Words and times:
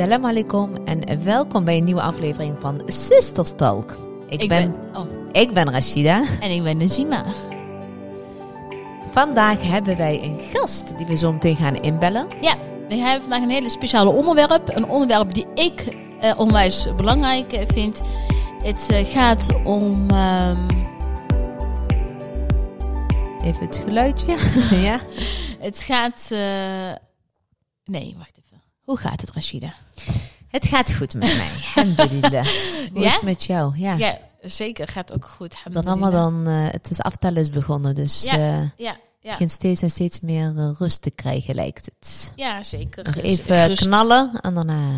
Assalamu 0.00 0.26
alaikum 0.28 0.74
en 0.84 1.24
welkom 1.24 1.64
bij 1.64 1.76
een 1.76 1.84
nieuwe 1.84 2.02
aflevering 2.02 2.56
van 2.60 2.82
Sisters 2.86 3.52
Talk. 3.56 3.96
Ik, 4.28 4.48
ben, 4.48 4.74
oh, 4.94 5.06
ik 5.32 5.54
ben 5.54 5.70
Rashida. 5.70 6.24
en 6.40 6.50
ik 6.50 6.62
ben 6.62 6.76
Nazima. 6.76 7.24
Vandaag 9.10 9.62
hebben 9.62 9.96
wij 9.96 10.22
een 10.22 10.38
gast 10.38 10.98
die 10.98 11.06
we 11.06 11.16
zo 11.16 11.32
meteen 11.32 11.56
gaan 11.56 11.76
inbellen. 11.82 12.26
Ja, 12.40 12.56
we 12.88 12.94
hebben 12.94 13.20
vandaag 13.20 13.42
een 13.42 13.50
hele 13.50 13.70
speciale 13.70 14.10
onderwerp. 14.10 14.76
Een 14.76 14.88
onderwerp 14.88 15.34
die 15.34 15.46
ik 15.54 15.96
eh, 16.20 16.38
onwijs 16.38 16.88
belangrijk 16.96 17.52
eh, 17.52 17.68
vind. 17.68 18.02
Het 18.58 18.88
eh, 18.90 19.06
gaat 19.06 19.48
om... 19.64 20.10
ehm, 20.10 20.68
Even 23.44 23.66
het 23.66 23.76
geluidje. 23.84 24.36
ja. 24.88 24.98
het 25.66 25.78
gaat... 25.82 26.28
eh, 26.30 26.92
nee, 27.84 28.14
wacht 28.18 28.38
even. 28.44 28.49
Hoe 28.84 28.96
gaat 28.98 29.20
het, 29.20 29.30
Rashida? 29.30 29.72
Het 30.48 30.66
gaat 30.66 30.92
goed 30.94 31.14
met 31.14 31.36
mij. 31.36 31.48
Alhamdulillah. 31.84 32.46
Hoe 32.92 33.00
Ja? 33.02 33.06
is 33.06 33.12
het 33.14 33.22
met 33.22 33.44
jou? 33.44 33.78
Ja. 33.78 33.94
Ja, 33.96 34.18
zeker. 34.42 34.88
Gaat 34.88 35.14
ook 35.14 35.24
goed. 35.24 35.54
De. 35.72 35.80
Ramadan, 35.80 36.46
eh, 36.46 36.66
het 36.70 36.90
is 36.90 37.00
aftellen 37.00 37.40
is 37.42 37.50
begonnen, 37.50 37.94
dus 37.94 38.22
Ja, 38.24 38.32
eh 38.32 38.62
Ja, 38.76 38.96
ja. 39.20 39.30
begint 39.30 39.50
steeds 39.50 39.82
en 39.82 39.90
steeds 39.90 40.20
meer 40.20 40.52
eh, 40.56 40.70
rust 40.78 41.02
te 41.02 41.10
krijgen, 41.10 41.54
lijkt 41.54 41.84
het. 41.84 42.32
ja 42.36 42.62
zeker. 42.62 43.04
Nog 43.04 43.14
even 43.16 43.66
rust- 43.66 43.82
knallen 43.82 44.30
en 44.40 44.54
daarna... 44.54 44.88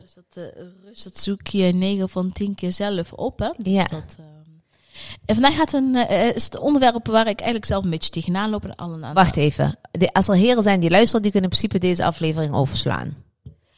Rust, 0.00 0.14
dat, 0.14 0.44
eh, 0.54 0.62
rust, 0.84 1.04
dat 1.04 1.18
zoek 1.20 1.46
je 1.46 1.64
9 1.72 2.08
van 2.08 2.32
10 2.32 2.54
keer 2.54 2.72
zelf 2.72 3.12
op, 3.12 3.38
hè? 3.38 3.50
Dus 3.58 3.72
Ja. 3.72 3.84
Dat, 3.84 4.16
ehm, 4.18 4.24
En 5.24 5.34
vandaag 5.34 5.54
gaat 5.56 5.72
een, 5.72 6.08
is 6.34 6.44
het 6.44 6.58
onderwerp 6.58 7.06
waar 7.06 7.26
ik 7.28 7.36
eigenlijk 7.38 7.64
zelf 7.66 7.84
een 7.84 7.90
beetje 7.90 8.10
tegenaan 8.10 8.50
loop. 8.50 8.64
En 8.64 8.74
allen 8.76 9.04
aan 9.04 9.14
Wacht 9.14 9.36
even. 9.36 9.78
De, 9.90 10.12
als 10.12 10.28
er 10.28 10.34
heren 10.34 10.62
zijn 10.62 10.80
die 10.80 10.90
luisteren, 10.90 11.22
die 11.22 11.30
kunnen 11.30 11.50
in 11.50 11.56
principe 11.56 11.86
deze 11.86 12.04
aflevering 12.04 12.54
overslaan. 12.54 13.16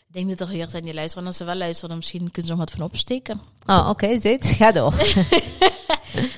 Ik 0.09 0.15
denk 0.15 0.29
dat 0.39 0.49
er 0.49 0.55
heel 0.55 0.71
zijn 0.71 0.83
die 0.83 0.95
luisteren. 0.95 1.23
En 1.23 1.29
als 1.29 1.37
ze 1.39 1.45
wel 1.45 1.55
luisteren, 1.55 1.89
dan 1.89 1.99
misschien 1.99 2.31
kunnen 2.31 2.43
ze 2.51 2.57
nog 2.57 2.59
wat 2.59 2.71
van 2.71 2.83
opsteken. 2.87 3.41
Oh, 3.67 3.87
oké, 3.89 4.19
zit. 4.21 4.47
Ga 4.47 4.73
door. 4.73 4.95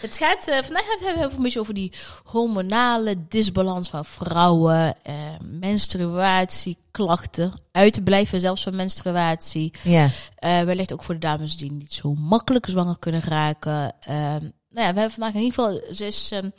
Het 0.01 0.17
gaat, 0.17 0.49
eh, 0.49 0.63
vandaag 0.63 0.85
gaan 0.85 0.99
we 0.99 1.07
het 1.07 1.17
hebben 1.19 1.37
een 1.37 1.43
beetje 1.43 1.61
over 1.61 1.75
die 1.75 1.93
hormonale 2.25 3.15
disbalans 3.29 3.89
van 3.89 4.05
vrouwen. 4.05 4.95
eh 5.03 5.15
menstruatieklachten. 5.43 7.53
Uitblijven 7.73 8.41
zelfs 8.41 8.63
van 8.63 8.77
menstruatie. 8.77 9.73
ja. 9.83 10.09
Eh 10.37 10.63
wellicht 10.63 10.93
ook 10.93 11.05
voor 11.05 11.15
de 11.15 11.21
dames 11.21 11.57
die 11.57 11.73
niet 11.73 11.93
zo 11.93 12.15
makkelijk 12.15 12.67
zwanger 12.69 12.99
kunnen 12.99 13.23
raken. 13.23 13.93
Nou 14.71 14.87
ja, 14.87 14.93
we 14.93 14.99
hebben 15.01 15.11
vandaag 15.19 15.35
in 15.35 15.41
ieder 15.45 15.55
geval... 15.55 15.95
Ze 15.95 16.07
is, 16.07 16.29
ehm, 16.33 16.51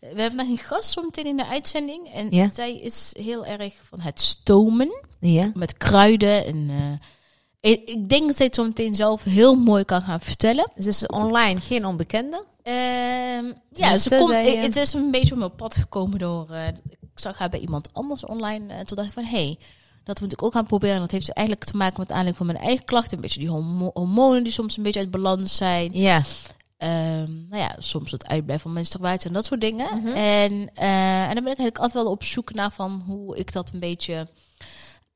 we 0.00 0.06
hebben 0.06 0.28
vandaag 0.30 0.48
een 0.48 0.58
gast 0.58 0.92
zo 0.92 1.02
meteen 1.02 1.26
in 1.26 1.36
de 1.36 1.46
uitzending. 1.46 2.08
En 2.12 2.26
Ja. 2.30 2.48
zij 2.48 2.76
is 2.80 3.14
heel 3.18 3.46
erg 3.46 3.74
van 3.82 4.00
het 4.00 4.20
stomen. 4.20 5.02
Ja. 5.20 5.50
met 5.54 5.76
kruiden. 5.76 6.44
En, 6.46 6.66
eh, 6.70 7.70
ik, 7.70 7.88
ik 7.88 8.08
denk 8.08 8.26
dat 8.26 8.36
zij 8.36 8.46
het 8.46 8.54
zo 8.54 8.64
meteen 8.64 8.94
zelf 8.94 9.24
heel 9.24 9.54
mooi 9.54 9.84
kan 9.84 10.02
gaan 10.02 10.20
vertellen. 10.20 10.70
Ze 10.78 10.88
is 10.88 11.06
online 11.06 11.60
geen 11.60 11.86
onbekende. 11.86 12.44
Ehm, 12.62 12.74
ja, 12.74 13.52
Tenminste, 13.72 14.08
ze 14.08 14.16
komt, 14.16 14.30
eh, 14.30 14.62
het 14.62 14.76
is 14.76 14.92
een 14.92 15.10
beetje 15.10 15.32
op 15.32 15.38
mijn 15.38 15.54
pad 15.54 15.76
gekomen 15.76 16.18
door... 16.18 16.50
eh, 16.50 16.66
ik 17.00 17.08
zag 17.14 17.38
haar 17.38 17.48
bij 17.48 17.60
iemand 17.60 17.88
anders 17.92 18.24
online. 18.26 18.72
En 18.72 18.86
toen 18.86 18.96
dacht 18.96 19.08
ik 19.08 19.14
van, 19.14 19.24
hey, 19.24 19.58
dat 20.04 20.20
moet 20.20 20.32
ik 20.32 20.42
ook 20.42 20.52
gaan 20.52 20.66
proberen. 20.66 20.94
En 20.94 21.00
dat 21.00 21.10
heeft 21.10 21.32
eigenlijk 21.32 21.66
te 21.66 21.76
maken 21.76 21.98
met 22.00 22.08
aanleiding 22.08 22.36
van 22.36 22.46
mijn 22.46 22.58
eigen 22.58 22.84
klachten. 22.84 23.14
Een 23.14 23.20
beetje 23.20 23.40
die 23.40 23.48
hormonen 23.94 24.42
die 24.42 24.52
soms 24.52 24.76
een 24.76 24.82
beetje 24.82 25.00
uit 25.00 25.10
balans 25.10 25.56
zijn. 25.56 25.90
Ja. 25.92 26.22
Ehm, 26.80 27.48
nou 27.48 27.62
ja, 27.62 27.76
soms 27.78 28.10
het 28.10 28.26
uitblijven 28.26 28.62
van 28.62 28.72
menstruatie 28.72 29.28
en 29.28 29.34
dat 29.34 29.44
soort 29.44 29.60
dingen. 29.60 29.98
Mhm. 29.98 30.06
en, 30.06 30.70
eh, 30.74 31.28
en 31.28 31.34
dan 31.34 31.44
ben 31.44 31.52
ik 31.52 31.58
eigenlijk 31.58 31.78
altijd 31.78 32.02
wel 32.02 32.12
op 32.12 32.24
zoek 32.24 32.54
naar 32.54 32.72
van 32.72 33.02
hoe 33.06 33.36
ik 33.36 33.52
dat 33.52 33.70
een 33.72 33.80
beetje 33.80 34.28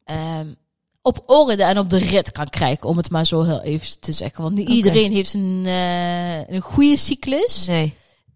ehm, 0.04 0.54
op 1.02 1.22
orde 1.26 1.64
en 1.64 1.78
op 1.78 1.90
de 1.90 1.98
rit 1.98 2.30
kan 2.30 2.48
krijgen. 2.48 2.88
Om 2.88 2.96
het 2.96 3.10
maar 3.10 3.26
zo 3.26 3.42
heel 3.42 3.62
even 3.62 4.00
te 4.00 4.12
zeggen. 4.12 4.42
Want 4.42 4.54
niet 4.54 4.68
iedereen 4.68 5.12
heeft 5.12 5.34
een, 5.34 5.62
eh, 5.66 6.48
een 6.48 6.60
goede 6.60 6.96
cyclus. 6.96 7.66
Nee. 7.66 7.94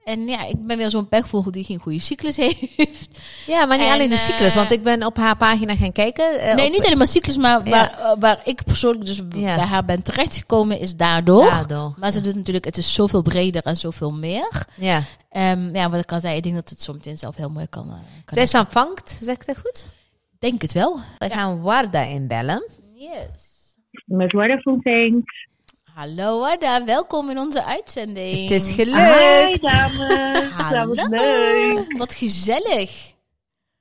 En 0.09 0.27
ja, 0.27 0.45
ik 0.47 0.67
ben 0.67 0.77
weer 0.77 0.91
zo'n 0.91 1.09
pechvogel 1.09 1.51
die 1.51 1.65
geen 1.65 1.79
goede 1.79 2.01
cyclus 2.01 2.37
heeft. 2.45 3.09
Ja, 3.47 3.65
maar 3.67 3.77
niet 3.79 3.87
En, 3.87 3.93
alleen 3.93 4.09
de 4.09 4.15
eh, 4.15 4.21
cyclus, 4.21 4.55
want 4.55 4.71
ik 4.73 4.83
ben 4.83 5.05
op 5.07 5.17
haar 5.17 5.37
pagina 5.37 5.77
gaan 5.77 5.93
kijken. 5.93 6.41
eh, 6.41 6.55
nee, 6.55 6.67
op- 6.67 6.73
niet 6.73 6.85
alleen 6.85 6.99
maar 6.99 7.07
cyclus, 7.07 7.37
maar 7.37 7.65
Ja. 7.65 7.71
waar, 7.71 7.91
eh, 7.99 8.13
waar 8.21 8.41
ik 8.45 8.65
persoonlijk 8.65 9.07
dus 9.07 9.17
Ja. 9.17 9.55
bij 9.55 9.65
haar 9.65 9.85
ben 9.85 10.03
terechtgekomen 10.03 10.81
is 10.81 10.97
daardoor. 10.97 11.51
Daardoor. 11.51 11.95
Maar 11.99 12.11
ze 12.13 12.21
doet 12.21 12.35
natuurlijk, 12.35 12.65
het 12.65 12.77
is 12.77 12.95
zoveel 12.95 13.23
breder 13.23 13.63
en 13.63 13.77
zoveel 13.77 14.13
meer. 14.13 14.65
Ja. 14.77 15.01
Ehm, 15.31 15.77
ja, 15.77 15.91
wat 15.91 16.01
ik 16.03 16.13
al 16.13 16.21
zei, 16.21 16.37
ik 16.37 16.43
denk 16.43 16.55
dat 16.55 16.69
het 16.69 16.89
meteen 16.93 17.17
zelf 17.19 17.37
heel 17.37 17.51
mooi 17.51 17.67
kan. 17.67 17.85
eh, 17.87 17.93
kan 18.25 18.35
Zij 18.35 18.43
is 18.43 18.51
van 18.51 18.67
Vangt, 18.71 19.19
zeg 19.23 19.35
ik 19.35 19.47
dat 19.47 19.57
goed? 19.59 19.87
Denk 20.39 20.63
het 20.63 20.73
wel. 20.73 20.99
We 21.19 21.29
gaan 21.31 21.61
Warda 21.61 22.03
inbellen. 22.03 22.71
Yes. 22.95 23.57
Met 24.05 24.33
Warda 24.33 24.59
Fontaine. 24.59 25.23
Hallo 25.99 26.45
Ada, 26.45 26.85
welkom 26.85 27.31
in 27.31 27.39
onze 27.39 27.65
uitzending. 27.65 28.41
Het 28.43 28.51
is 28.51 28.77
Hi 28.77 28.83
gelukt. 28.83 29.63
dames, 29.63 30.71
dat 30.71 30.87
was 30.97 31.09
leuk. 31.09 31.99
Wat 31.99 32.15
gezellig. 32.15 33.15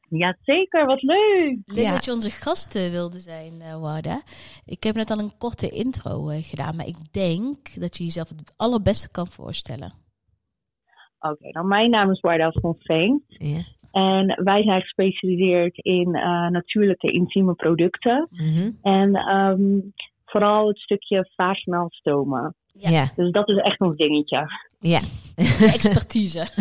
Jazeker, 0.09 0.85
wat 0.85 1.01
leuk. 1.01 1.57
Leuk 1.65 1.85
Ja. 1.85 1.91
dat 1.91 2.05
je 2.05 2.11
onze 2.11 2.29
gast 2.29 2.75
eh, 2.75 2.89
wilde 2.89 3.19
zijn, 3.19 3.61
eh 3.61 3.79
Warda. 3.81 4.21
Ik 4.65 4.83
heb 4.83 4.95
net 4.95 5.11
al 5.11 5.19
een 5.19 5.37
korte 5.37 5.69
intro 5.69 6.29
eh, 6.29 6.37
gedaan, 6.43 6.75
maar 6.75 6.87
ik 6.87 7.13
denk 7.13 7.81
dat 7.81 7.97
je 7.97 8.03
jezelf 8.03 8.29
het 8.29 8.53
allerbeste 8.55 9.11
kan 9.11 9.27
voorstellen. 9.27 9.93
Oké, 11.19 11.51
dan 11.51 11.67
mijn 11.67 11.89
naam 11.89 12.11
is 12.11 12.19
Warda 12.19 12.51
Fontaine. 12.51 13.21
Ja. 13.27 13.61
En 13.91 14.43
wij 14.43 14.63
zijn 14.63 14.81
gespecialiseerd 14.81 15.77
in 15.77 16.15
eh, 16.15 16.47
natuurlijke 16.49 17.11
intieme 17.11 17.53
producten. 17.53 18.27
Mhm. 18.31 18.71
En 18.81 19.15
ehm, 19.15 19.79
vooral 20.29 20.67
het 20.67 20.79
stukje 20.79 21.29
vaginaal 21.35 21.87
stomen. 21.89 22.55
Ja. 22.73 22.89
Ja. 22.89 23.05
Dus 23.15 23.31
dat 23.31 23.49
is 23.49 23.57
echt 23.57 23.79
ons 23.79 23.97
dingetje. 23.97 24.47
Ja. 24.79 24.99
Expertise. 25.75 26.47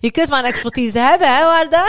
Je 0.00 0.10
kunt 0.10 0.28
maar 0.28 0.38
een 0.38 0.50
expertise 0.50 0.98
hebben, 0.98 1.28
hè, 1.28 1.44
Warda? 1.44 1.84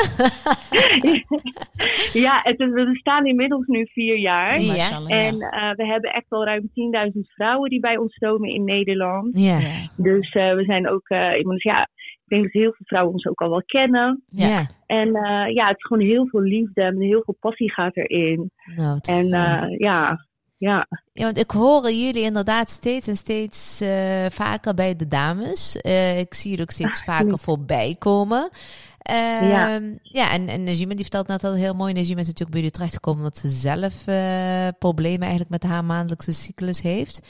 ja, 2.26 2.40
het 2.44 2.60
is, 2.60 2.70
we 2.72 2.90
bestaan 2.92 3.26
inmiddels 3.26 3.68
nu 3.68 3.88
vier 3.92 4.18
jaar. 4.18 4.62
Ja. 4.62 5.02
En 5.08 5.42
eh, 5.42 5.72
we 5.76 5.86
hebben 5.86 6.14
echt 6.14 6.26
al 6.30 6.46
ruim 6.46 6.70
10.000 7.14 7.20
vrouwen 7.36 7.70
die 7.70 7.80
bij 7.80 7.98
ons 7.98 8.14
stomen 8.14 8.50
in 8.50 8.64
Nederland. 8.64 9.38
Ja. 9.38 9.60
Dus 9.96 10.32
eh, 10.32 10.54
we 10.54 10.64
zijn 10.64 10.90
ook, 10.90 11.10
eh, 11.10 11.42
ja, 11.58 11.88
denk 12.32 12.44
dat 12.44 12.62
heel 12.62 12.74
veel 12.74 12.86
vrouwen 12.86 13.14
ons 13.14 13.26
ook 13.26 13.42
al 13.42 13.50
wel 13.50 13.64
kennen. 13.66 14.24
Ja. 14.30 14.68
En 14.86 15.16
eh, 15.16 15.54
ja, 15.54 15.68
het 15.68 15.78
is 15.78 15.86
gewoon 15.86 16.08
heel 16.08 16.28
veel 16.28 16.42
liefde 16.42 16.82
en 16.82 17.02
heel 17.02 17.22
veel 17.26 17.38
passie 17.40 17.72
gaat 17.72 17.96
erin. 17.96 18.52
Nou, 18.76 19.00
En 19.02 19.26
eh, 19.26 19.78
ja, 19.78 20.26
ja, 20.62 20.88
Ja, 21.14 21.24
want 21.24 21.38
ik 21.38 21.52
hoor 21.52 21.92
jullie 21.92 22.24
inderdaad 22.24 22.70
steeds 22.70 23.08
en 23.08 23.16
steeds 23.16 23.82
eh, 23.82 24.26
vaker 24.30 24.74
bij 24.74 24.96
de 24.96 25.08
dames. 25.08 25.78
Eh, 25.78 26.20
ik 26.20 26.34
zie 26.34 26.50
jullie 26.50 26.66
ook 26.66 26.72
steeds 26.72 27.04
vaker 27.04 27.40
voorbij 27.40 27.96
komen. 28.00 28.50
Ehm, 29.02 29.46
Ja. 29.46 29.80
ja, 30.02 30.32
en, 30.32 30.48
en 30.48 30.64
Najima 30.64 30.90
die 30.94 31.02
vertelt 31.02 31.28
net 31.28 31.44
al 31.44 31.54
heel 31.54 31.74
mooi. 31.74 31.94
Najima 31.94 32.20
is 32.20 32.26
natuurlijk 32.28 32.50
bij 32.52 32.60
jullie 32.60 32.72
terechtgekomen 32.76 33.20
omdat 33.20 33.38
ze 33.38 33.50
zelf 33.50 34.08
eh, 34.08 34.68
problemen 34.80 35.22
eigenlijk 35.22 35.50
met 35.50 35.64
haar 35.64 35.86
maandelijkse 35.86 36.32
cyclus 36.32 36.82
heeft. 36.82 37.22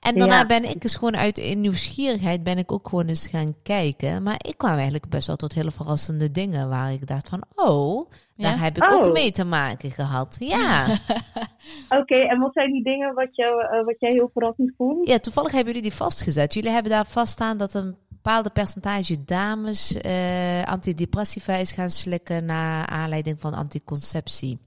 En 0.00 0.18
daarna 0.18 0.38
Ja. 0.38 0.46
ben 0.46 0.64
ik 0.70 0.80
dus 0.80 0.94
gewoon 0.94 1.16
uit 1.16 1.38
in 1.38 1.60
nieuwsgierigheid 1.60 2.42
ben 2.42 2.58
ik 2.58 2.72
ook 2.72 2.88
gewoon 2.88 3.06
eens 3.08 3.26
gaan 3.26 3.54
kijken. 3.62 4.22
Maar 4.22 4.36
ik 4.38 4.58
kwam 4.58 4.72
eigenlijk 4.72 5.08
best 5.08 5.26
wel 5.26 5.36
tot 5.36 5.54
hele 5.54 5.70
verrassende 5.70 6.30
dingen 6.30 6.68
waar 6.68 6.92
ik 6.92 7.06
dacht 7.06 7.28
van, 7.28 7.42
oh, 7.54 8.10
daar 8.36 8.52
Ja? 8.56 8.62
heb 8.62 8.76
ik 8.76 8.92
ook 8.92 9.04
Oh. 9.04 9.12
mee 9.12 9.32
te 9.32 9.44
maken 9.44 9.90
gehad. 9.90 10.36
Ja. 10.38 10.86
Oké, 12.00 12.14
en 12.14 12.38
wat 12.38 12.52
zijn 12.52 12.72
die 12.72 12.82
dingen 12.82 13.14
wat, 13.14 13.28
jou, 13.36 13.62
eh, 13.64 13.84
wat 13.84 13.96
jij 13.98 14.10
heel 14.12 14.30
verrassend 14.32 14.72
vond? 14.76 15.08
Ja, 15.08 15.18
toevallig 15.18 15.52
hebben 15.52 15.72
jullie 15.74 15.88
die 15.88 15.98
vastgezet. 15.98 16.54
Jullie 16.54 16.70
hebben 16.70 16.90
daar 16.92 17.06
vaststaan 17.06 17.56
dat 17.56 17.74
een 17.74 17.96
bepaalde 18.22 18.50
percentage 18.50 19.24
dames 19.24 20.00
eh, 20.00 20.62
antidepressiva 20.64 21.54
is 21.54 21.72
gaan 21.72 21.90
slikken 21.90 22.44
naar 22.44 22.86
aanleiding 22.86 23.40
van 23.40 23.54
anticonceptie. 23.54 24.58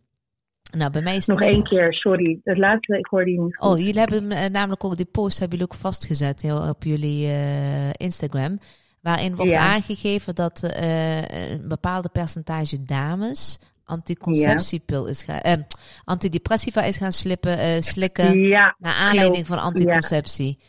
Nou, 0.77 0.91
bij 0.91 1.01
mij 1.01 1.15
is 1.15 1.25
Nog 1.25 1.39
net- 1.39 1.49
één 1.49 1.63
keer, 1.63 1.93
sorry. 1.93 2.39
Het 2.43 2.57
laatste, 2.57 2.97
ik 2.97 3.05
hoorde 3.05 3.31
je 3.31 3.39
niet 3.41 3.55
goed. 3.55 3.69
Oh, 3.71 3.77
jullie 3.79 3.99
hebben 3.99 4.31
eh, 4.31 4.49
namelijk 4.49 4.83
ook 4.83 4.97
die 4.97 5.05
post 5.05 5.39
hebben 5.39 5.57
jullie 5.57 5.73
ook 5.73 5.79
vastgezet 5.79 6.41
heel, 6.41 6.69
op 6.69 6.83
jullie 6.83 7.27
eh, 7.27 7.89
Instagram. 7.89 8.59
Waarin 9.01 9.35
wordt 9.35 9.51
Ja. 9.51 9.59
aangegeven 9.59 10.35
dat 10.35 10.59
een 10.63 11.67
bepaalde 11.67 12.09
percentage 12.09 12.83
dames 12.83 13.59
anticonceptiepil 13.85 15.05
is 15.07 15.23
gaan, 15.23 15.65
antidepressiva 16.03 16.83
is 16.83 16.97
gaan 16.97 17.11
slippen, 17.11 17.57
eh, 17.57 17.81
slikken 17.81 18.39
Ja, 18.39 18.75
naar 18.79 18.93
aanleiding 18.93 19.47
van 19.47 19.59
anticonceptie. 19.59 20.57
Ja, 20.59 20.65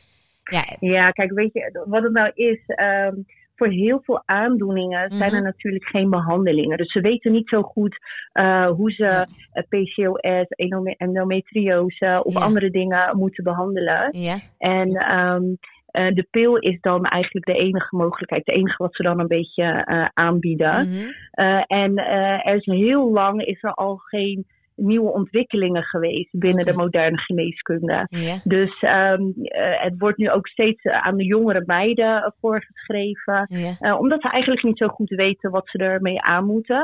ja, 0.81 1.11
kijk, 1.11 1.33
weet 1.33 1.53
je, 1.53 1.85
wat 1.87 2.03
het 2.03 2.13
nou 2.13 2.31
is... 2.35 2.61
ehm, 2.67 3.15
voor 3.57 3.69
heel 3.69 4.01
veel 4.05 4.23
aandoeningen 4.25 5.11
zijn 5.17 5.31
Mhm. 5.31 5.35
er 5.35 5.43
natuurlijk 5.43 5.85
geen 5.85 6.11
behandelingen. 6.11 6.77
Dus 6.79 6.93
ze 6.93 7.01
weten 7.01 7.33
niet 7.33 7.49
zo 7.49 7.63
goed 7.63 7.97
eh, 8.33 8.67
hoe 8.69 8.91
ze 8.91 9.05
Ja. 9.05 9.27
eh, 9.53 9.63
PCOS, 9.69 10.47
endometriose 10.97 12.21
of 12.25 12.35
Ja. 12.35 12.41
andere 12.41 12.71
dingen 12.71 13.17
moeten 13.17 13.45
behandelen. 13.45 14.09
ja, 14.13 14.37
En 14.59 14.89
ehm, 14.97 15.43
eh, 15.87 16.15
de 16.15 16.27
pil 16.31 16.57
is 16.57 16.81
dan 16.81 17.05
eigenlijk 17.05 17.47
de 17.47 17.55
enige 17.59 17.97
mogelijkheid, 17.97 18.47
het 18.47 18.55
enige 18.57 18.83
wat 18.83 18.95
ze 18.95 19.03
dan 19.03 19.21
een 19.21 19.27
beetje 19.27 19.87
aanbieden. 20.15 20.89
mhm. 20.89 21.63
En 21.67 21.97
er 21.97 22.55
is 22.55 22.65
heel 22.65 23.11
lang 23.13 23.45
is 23.45 23.63
er 23.63 23.75
al 23.75 23.97
geen 23.97 24.47
nieuwe 24.77 25.13
ontwikkelingen 25.13 25.83
geweest 25.83 26.39
binnen 26.39 26.65
de 26.65 26.73
moderne 26.77 27.19
geneeskunde. 27.19 28.07
Dus 28.45 28.81
ehm, 28.81 29.23
eh, 29.37 29.83
het 29.83 29.95
wordt 29.99 30.19
nu 30.19 30.31
ook 30.31 30.47
steeds 30.47 30.83
eh, 30.83 31.07
aan 31.07 31.17
de 31.17 31.25
jongere 31.25 31.63
meiden 31.67 32.23
eh, 32.23 32.31
voorgeschreven. 32.41 33.49
Omdat 33.99 34.23
ze 34.23 34.29
eigenlijk 34.31 34.63
niet 34.63 34.79
zo 34.79 34.89
goed 34.89 35.09
weten 35.11 35.51
wat 35.51 35.69
ze 35.69 35.79
ermee 35.79 36.23
aan 36.23 36.45
moeten. 36.47 36.83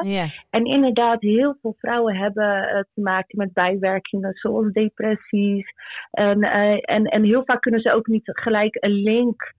En 0.50 0.64
inderdaad, 0.64 1.20
heel 1.20 1.56
veel 1.60 1.74
vrouwen 1.78 2.16
hebben 2.16 2.86
te 2.94 3.00
maken 3.00 3.38
met 3.38 3.52
bijwerkingen 3.52 4.32
zoals 4.34 4.72
depressies. 4.72 5.72
En, 6.10 6.42
en, 6.82 7.04
en 7.04 7.24
heel 7.24 7.42
vaak 7.44 7.60
kunnen 7.60 7.80
ze 7.80 7.92
ook 7.92 8.06
niet 8.06 8.22
gelijk 8.24 8.76
een 8.80 9.02
link 9.02 9.52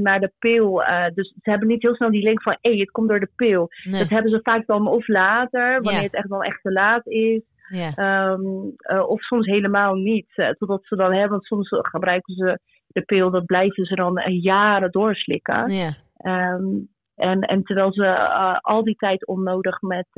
naar 0.00 0.20
de 0.20 0.32
pil. 0.38 0.82
dus 1.14 1.34
ze 1.42 1.50
hebben 1.50 1.68
niet 1.68 1.82
heel 1.82 1.94
snel 1.94 2.10
die 2.10 2.22
link 2.22 2.42
van, 2.42 2.56
hé, 2.60 2.78
het 2.78 2.90
komt 2.90 3.08
door 3.08 3.20
de 3.20 3.30
pil. 3.36 3.68
Nee. 3.84 4.00
Dat 4.00 4.08
hebben 4.08 4.30
ze 4.30 4.40
vaak 4.42 4.66
dan 4.66 4.86
of 4.88 5.08
later, 5.08 5.72
wanneer 5.72 5.92
Ja. 5.92 6.02
het 6.02 6.14
echt 6.14 6.28
wel 6.28 6.42
echt 6.42 6.62
te 6.62 6.72
laat 6.72 7.06
is. 7.06 7.42
Ja. 7.68 7.92
Ehm, 7.94 8.40
eh, 8.76 9.08
of 9.08 9.22
soms 9.22 9.46
helemaal 9.46 9.94
niet. 9.94 10.28
eh, 10.34 10.48
totdat 10.50 10.84
ze 10.84 10.96
dan 10.96 11.12
hebben, 11.12 11.30
want 11.30 11.44
soms 11.44 11.68
gebruiken 11.70 12.34
ze 12.34 12.60
de 12.86 13.02
pil, 13.02 13.30
dat 13.30 13.44
blijven 13.44 13.84
ze 13.84 13.94
dan 13.94 14.18
eh, 14.18 14.42
jaren 14.42 14.90
doorslikken. 14.90 15.70
Ehm, 16.16 16.64
en, 17.14 17.40
en 17.40 17.62
terwijl 17.62 17.92
ze 17.92 18.18
al 18.60 18.84
die 18.84 18.96
tijd 18.96 19.26
onnodig 19.26 19.80
met, 19.80 20.08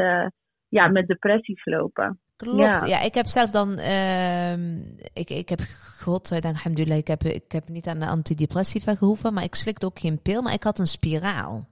ja, 0.69 0.89
met 0.89 1.07
depressies 1.07 1.65
lopen. 1.65 2.21
Klopt. 2.37 2.81
Ja. 2.81 2.87
Ja. 2.87 3.01
ik 3.01 3.15
heb 3.15 3.27
zelf 3.27 3.51
dan, 3.51 3.79
ehm, 3.79 4.79
ik, 5.13 5.31
ik 5.31 5.49
heb, 5.49 5.61
godzijdank, 6.01 6.55
alhamdulillah, 6.55 6.99
ik 6.99 7.07
heb, 7.07 7.23
ik 7.23 7.53
heb 7.53 7.69
niet 7.69 7.87
aan 7.87 7.99
de 7.99 8.07
antidepressiva 8.07 8.95
gehoeven, 8.95 9.35
maar 9.35 9.45
ik 9.45 9.55
slikte 9.55 9.87
ook 9.87 9.99
geen 9.99 10.23
pil, 10.23 10.43
maar 10.43 10.53
ik 10.53 10.63
had 10.63 10.79
een 10.79 10.87
spiraal. 10.87 11.69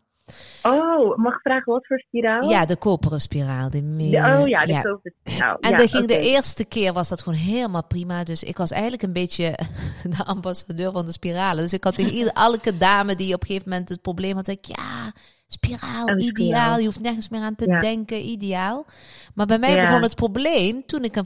Oh, 0.62 1.16
mag 1.16 1.34
ik 1.34 1.40
vragen 1.42 1.72
wat 1.72 1.86
voor 1.86 1.98
spiraal? 1.98 2.48
Ja, 2.50 2.64
de 2.66 2.76
koperen 2.76 3.20
spiraal. 3.20 3.70
Die 3.70 3.82
meer, 3.82 4.22
De- 4.22 4.38
oh 4.42 4.48
ja, 4.48 4.64
de 4.64 4.80
COVID-spiraal. 4.82 5.56
En 5.60 5.70
ja, 5.70 5.76
dat 5.76 5.90
ging 5.90 6.06
de 6.06 6.18
eerste 6.20 6.64
keer 6.64 6.92
was 6.92 7.08
dat 7.08 7.22
gewoon 7.22 7.38
helemaal 7.38 7.84
prima. 7.84 8.24
Dus 8.24 8.42
ik 8.42 8.56
was 8.56 8.70
eigenlijk 8.70 9.02
een 9.02 9.12
beetje 9.12 9.58
de 10.16 10.24
ambassadeur 10.24 10.92
van 10.92 11.04
de 11.04 11.12
spiralen. 11.12 11.62
Dus 11.62 11.72
ik 11.72 11.84
had 11.84 11.94
tegen 11.94 12.12
ieder, 12.12 12.32
elke 12.32 12.76
dame 12.76 13.14
die 13.16 13.34
op 13.34 13.40
een 13.40 13.46
gegeven 13.46 13.68
moment 13.70 13.88
het 13.88 14.02
probleem 14.02 14.34
had, 14.36 14.44
zei 14.44 14.56
ik, 14.60 14.64
ja, 14.76 15.12
spiraal, 15.46 16.08
Een 16.08 16.20
ideaal. 16.20 16.46
spiraal. 16.46 16.78
Je 16.78 16.84
hoeft 16.84 17.00
nergens 17.00 17.28
meer 17.28 17.40
aan 17.40 17.54
te 17.54 17.66
Ja. 17.70 17.78
denken, 17.78 18.28
ideaal. 18.28 18.86
Maar 19.34 19.46
bij 19.46 19.58
mij 19.58 19.74
Ja. 19.74 19.86
begon 19.86 20.02
het 20.02 20.14
probleem 20.14 20.86
toen 20.86 21.04
ik 21.04 21.14
hem 21.14 21.24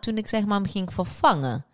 toen 0.00 0.16
ik 0.16 0.28
zeg 0.28 0.44
maar 0.46 0.60
hem 0.60 0.70
ging 0.70 0.92
vervangen. 0.92 1.64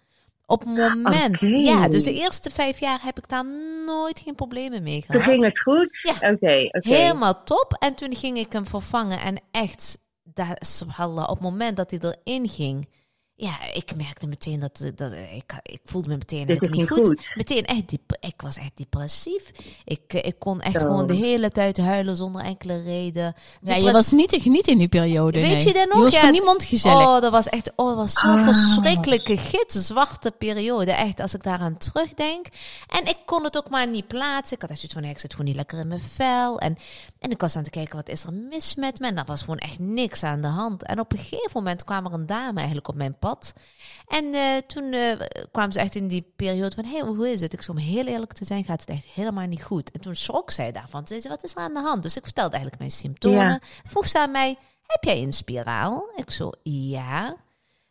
Op 0.47 0.61
het 0.61 0.69
moment. 0.69 1.37
Ja, 1.41 1.89
dus 1.89 2.05
de 2.05 2.13
eerste 2.15 2.51
vijf 2.51 2.81
jaar 2.81 2.99
heb 3.03 3.19
ik 3.19 3.29
daar 3.29 3.45
nooit 3.87 4.21
geen 4.21 4.35
problemen 4.35 4.83
mee 4.83 5.01
Toen 5.01 5.11
gehad. 5.11 5.31
ging 5.31 5.43
het 5.45 5.61
goed? 5.61 5.89
Ja. 6.03 6.31
Oké, 6.31 6.69
oké. 6.71 6.89
Helemaal 6.89 7.45
top. 7.45 7.77
En 7.79 7.95
toen 7.95 8.15
ging 8.15 8.37
ik 8.37 8.53
hem 8.53 8.67
vervangen. 8.67 9.21
En 9.21 9.41
echt, 9.51 9.99
daar, 10.23 10.57
subhanallah, 10.59 11.29
op 11.31 11.35
het 11.35 11.41
moment 11.51 11.77
dat 11.77 11.91
hij 11.91 12.01
erin 12.01 12.49
ging. 12.49 12.89
Ja, 13.37 13.65
ik 13.73 13.97
merkte 13.97 14.27
meteen 14.27 14.61
dat, 14.61 14.91
dat 14.95 15.13
ik, 15.13 15.55
ik 15.63 15.81
voelde 15.85 16.09
me 16.09 16.17
meteen 16.17 16.47
niet 16.47 16.89
goed. 16.89 17.07
goed. 17.07 17.21
Meteen 17.35 17.65
echt 17.65 17.89
diep, 17.89 18.17
ik 18.21 18.41
was 18.43 18.57
echt 18.57 18.71
depressief. 18.75 19.51
Ik, 19.85 20.01
eh, 20.07 20.25
ik 20.27 20.39
kon 20.39 20.61
echt 20.61 20.75
Zo. 20.75 20.81
gewoon 20.81 21.07
de 21.07 21.15
hele 21.15 21.51
tijd 21.51 21.77
huilen 21.79 22.17
zonder 22.17 22.43
enkele 22.43 22.83
reden. 22.83 23.35
Ja, 23.61 23.75
je 23.75 23.93
was 23.93 24.11
niet 24.11 24.29
te 24.29 24.41
genieten 24.41 24.73
in 24.73 24.79
die 24.79 24.89
periode. 24.89 25.41
Weet 25.41 25.51
nee. 25.51 25.67
je 25.67 25.73
dat 25.73 25.87
nog? 25.89 25.97
Je 25.97 26.03
was 26.05 26.13
Ja, 26.13 26.21
voor 26.21 26.31
niemand 26.31 26.65
gezellig. 26.65 27.07
Oh, 27.07 27.21
dat 27.21 27.31
was 27.31 27.49
echt, 27.49 27.73
oh, 27.77 27.87
dat 27.87 27.97
was 27.97 28.13
zo'n 28.13 28.39
Ah. 28.39 28.45
verschrikkelijke 28.45 29.37
gitzwarte 29.37 30.31
periode. 30.31 30.93
Echt, 30.93 31.21
als 31.21 31.35
ik 31.35 31.43
daaraan 31.43 31.77
terugdenk. 31.79 32.47
En 32.89 33.05
ik 33.07 33.17
kon 33.25 33.45
het 33.45 33.57
ook 33.57 33.71
maar 33.71 33.89
niet 33.89 34.07
plaatsen. 34.07 34.57
Ik 34.57 34.63
had 34.63 34.71
echt 34.71 34.81
zoiets 34.81 34.99
van, 34.99 35.09
ik 35.09 35.19
zit 35.19 35.31
gewoon 35.31 35.47
niet 35.47 35.57
lekker 35.57 35.79
in 35.79 35.89
mijn 35.89 36.01
vel. 36.01 36.59
En, 36.59 36.77
en 37.19 37.31
ik 37.31 37.41
was 37.41 37.57
aan 37.57 37.63
het 37.63 37.71
kijken, 37.71 37.97
wat 37.97 38.09
is 38.09 38.25
er 38.25 38.33
mis 38.33 38.75
met 38.75 38.99
me? 38.99 39.07
En 39.07 39.15
daar 39.15 39.25
was 39.25 39.41
gewoon 39.41 39.59
echt 39.59 39.79
niks 39.79 40.23
aan 40.23 40.41
de 40.41 40.47
hand. 40.47 40.83
En 40.85 41.01
op 41.01 41.13
een 41.13 41.19
gegeven 41.19 41.51
moment 41.53 41.85
kwam 41.85 42.07
er 42.07 42.13
een 42.13 42.27
dame 42.27 42.57
eigenlijk 42.57 42.89
op 42.89 42.95
mijn 42.95 43.17
pad. 43.29 43.55
En 44.09 44.25
eh, 44.35 44.57
toen 44.67 44.93
eh, 44.93 45.21
kwam 45.53 45.71
ze 45.71 45.81
echt 45.81 45.95
in 45.95 46.09
die 46.09 46.33
periode 46.37 46.75
van, 46.75 46.85
hé, 46.85 46.99
hey, 46.99 47.07
hoe 47.07 47.31
is 47.31 47.41
het? 47.41 47.53
Ik 47.53 47.63
zou 47.63 47.79
om 47.79 47.85
heel 47.85 48.07
eerlijk 48.07 48.33
te 48.33 48.45
zijn, 48.45 48.65
gaat 48.65 48.81
het 48.81 48.91
echt 48.91 49.05
helemaal 49.05 49.47
niet 49.47 49.63
goed. 49.63 49.91
En 49.91 50.01
toen 50.01 50.15
schrok 50.15 50.51
zij 50.51 50.73
daarvan. 50.73 51.07
Ze 51.07 51.21
zei, 51.21 51.35
wat 51.35 51.45
is 51.45 51.55
er 51.57 51.63
aan 51.63 51.75
de 51.75 51.81
hand? 51.81 52.03
Dus 52.03 52.17
ik 52.17 52.25
vertelde 52.25 52.51
eigenlijk 52.51 52.79
mijn 52.79 52.91
symptomen. 52.91 53.49
Ja. 53.49 53.59
Vroeg 53.63 54.09
ze 54.09 54.19
aan 54.19 54.31
mij, 54.31 54.57
heb 54.87 55.05
jij 55.05 55.23
een 55.23 55.33
spiraal? 55.33 56.09
Ik 56.17 56.31
zo, 56.31 56.51
ja. 56.63 57.37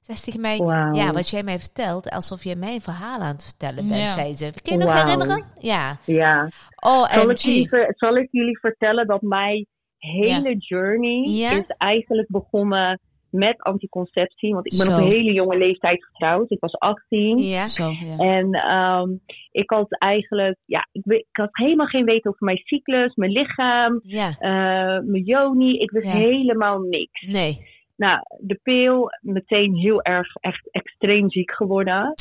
Zij 0.01 0.15
tegen 0.15 0.41
mij, 0.41 0.57
ja, 0.91 1.12
wat 1.12 1.30
jij 1.30 1.44
mij 1.44 1.59
vertelt, 1.59 2.09
alsof 2.09 2.44
jij 2.44 2.56
mijn 2.56 2.81
verhaal 2.81 3.19
aan 3.19 3.31
het 3.33 3.44
vertellen 3.44 3.88
bent, 3.88 4.01
Ja. 4.01 4.09
zei 4.09 4.33
ze. 4.33 4.51
Kun 4.63 4.77
je 4.77 4.86
nog 4.86 5.03
herinneren? 5.03 5.45
Ja. 5.59 5.97
Ja. 6.06 6.50
Oh, 6.79 7.13
Zal 7.13 7.29
ik, 7.29 7.38
jullie, 7.38 7.69
zal 7.95 8.15
ik 8.15 8.27
jullie 8.31 8.59
vertellen 8.59 9.07
dat 9.07 9.21
mijn 9.21 9.65
hele 9.97 10.56
journey 10.57 11.29
Ja? 11.29 11.51
is 11.51 11.68
eigenlijk 11.77 12.27
begonnen 12.29 13.00
met 13.33 13.62
anticonceptie? 13.62 14.53
Want 14.53 14.71
ik 14.71 14.77
ben 14.77 14.85
Zo. 14.88 14.91
op 14.95 14.97
een 15.01 15.18
hele 15.18 15.33
jonge 15.33 15.57
leeftijd 15.57 16.06
getrouwd. 16.06 16.51
Ik 16.51 16.59
was 16.59 16.77
18. 16.80 17.38
Ja. 17.38 17.65
Zo, 17.65 17.89
ja. 17.89 18.18
En 18.18 18.53
ehm, 18.53 19.09
ik 19.51 19.69
had 19.69 19.97
eigenlijk, 19.97 20.57
ja, 20.65 20.88
ik, 20.91 21.25
had 21.31 21.50
helemaal 21.51 21.85
geen 21.88 22.06
weten 22.06 22.30
over 22.31 22.45
mijn 22.45 22.62
cyclus, 22.63 23.15
mijn 23.15 23.31
lichaam, 23.31 24.00
Ja. 24.03 24.30
eh, 24.39 25.03
mijn 25.06 25.24
joni. 25.24 25.77
Ik 25.77 25.91
wist 25.91 26.07
Ja. 26.07 26.18
helemaal 26.18 26.80
niks. 26.80 27.21
Nee. 27.27 27.71
Nou, 27.95 28.19
de 28.39 28.59
pil, 28.63 29.09
meteen 29.21 29.75
heel 29.75 30.01
erg, 30.01 30.36
echt 30.36 30.71
extreem 30.71 31.29
ziek 31.31 31.51
geworden. 31.51 32.13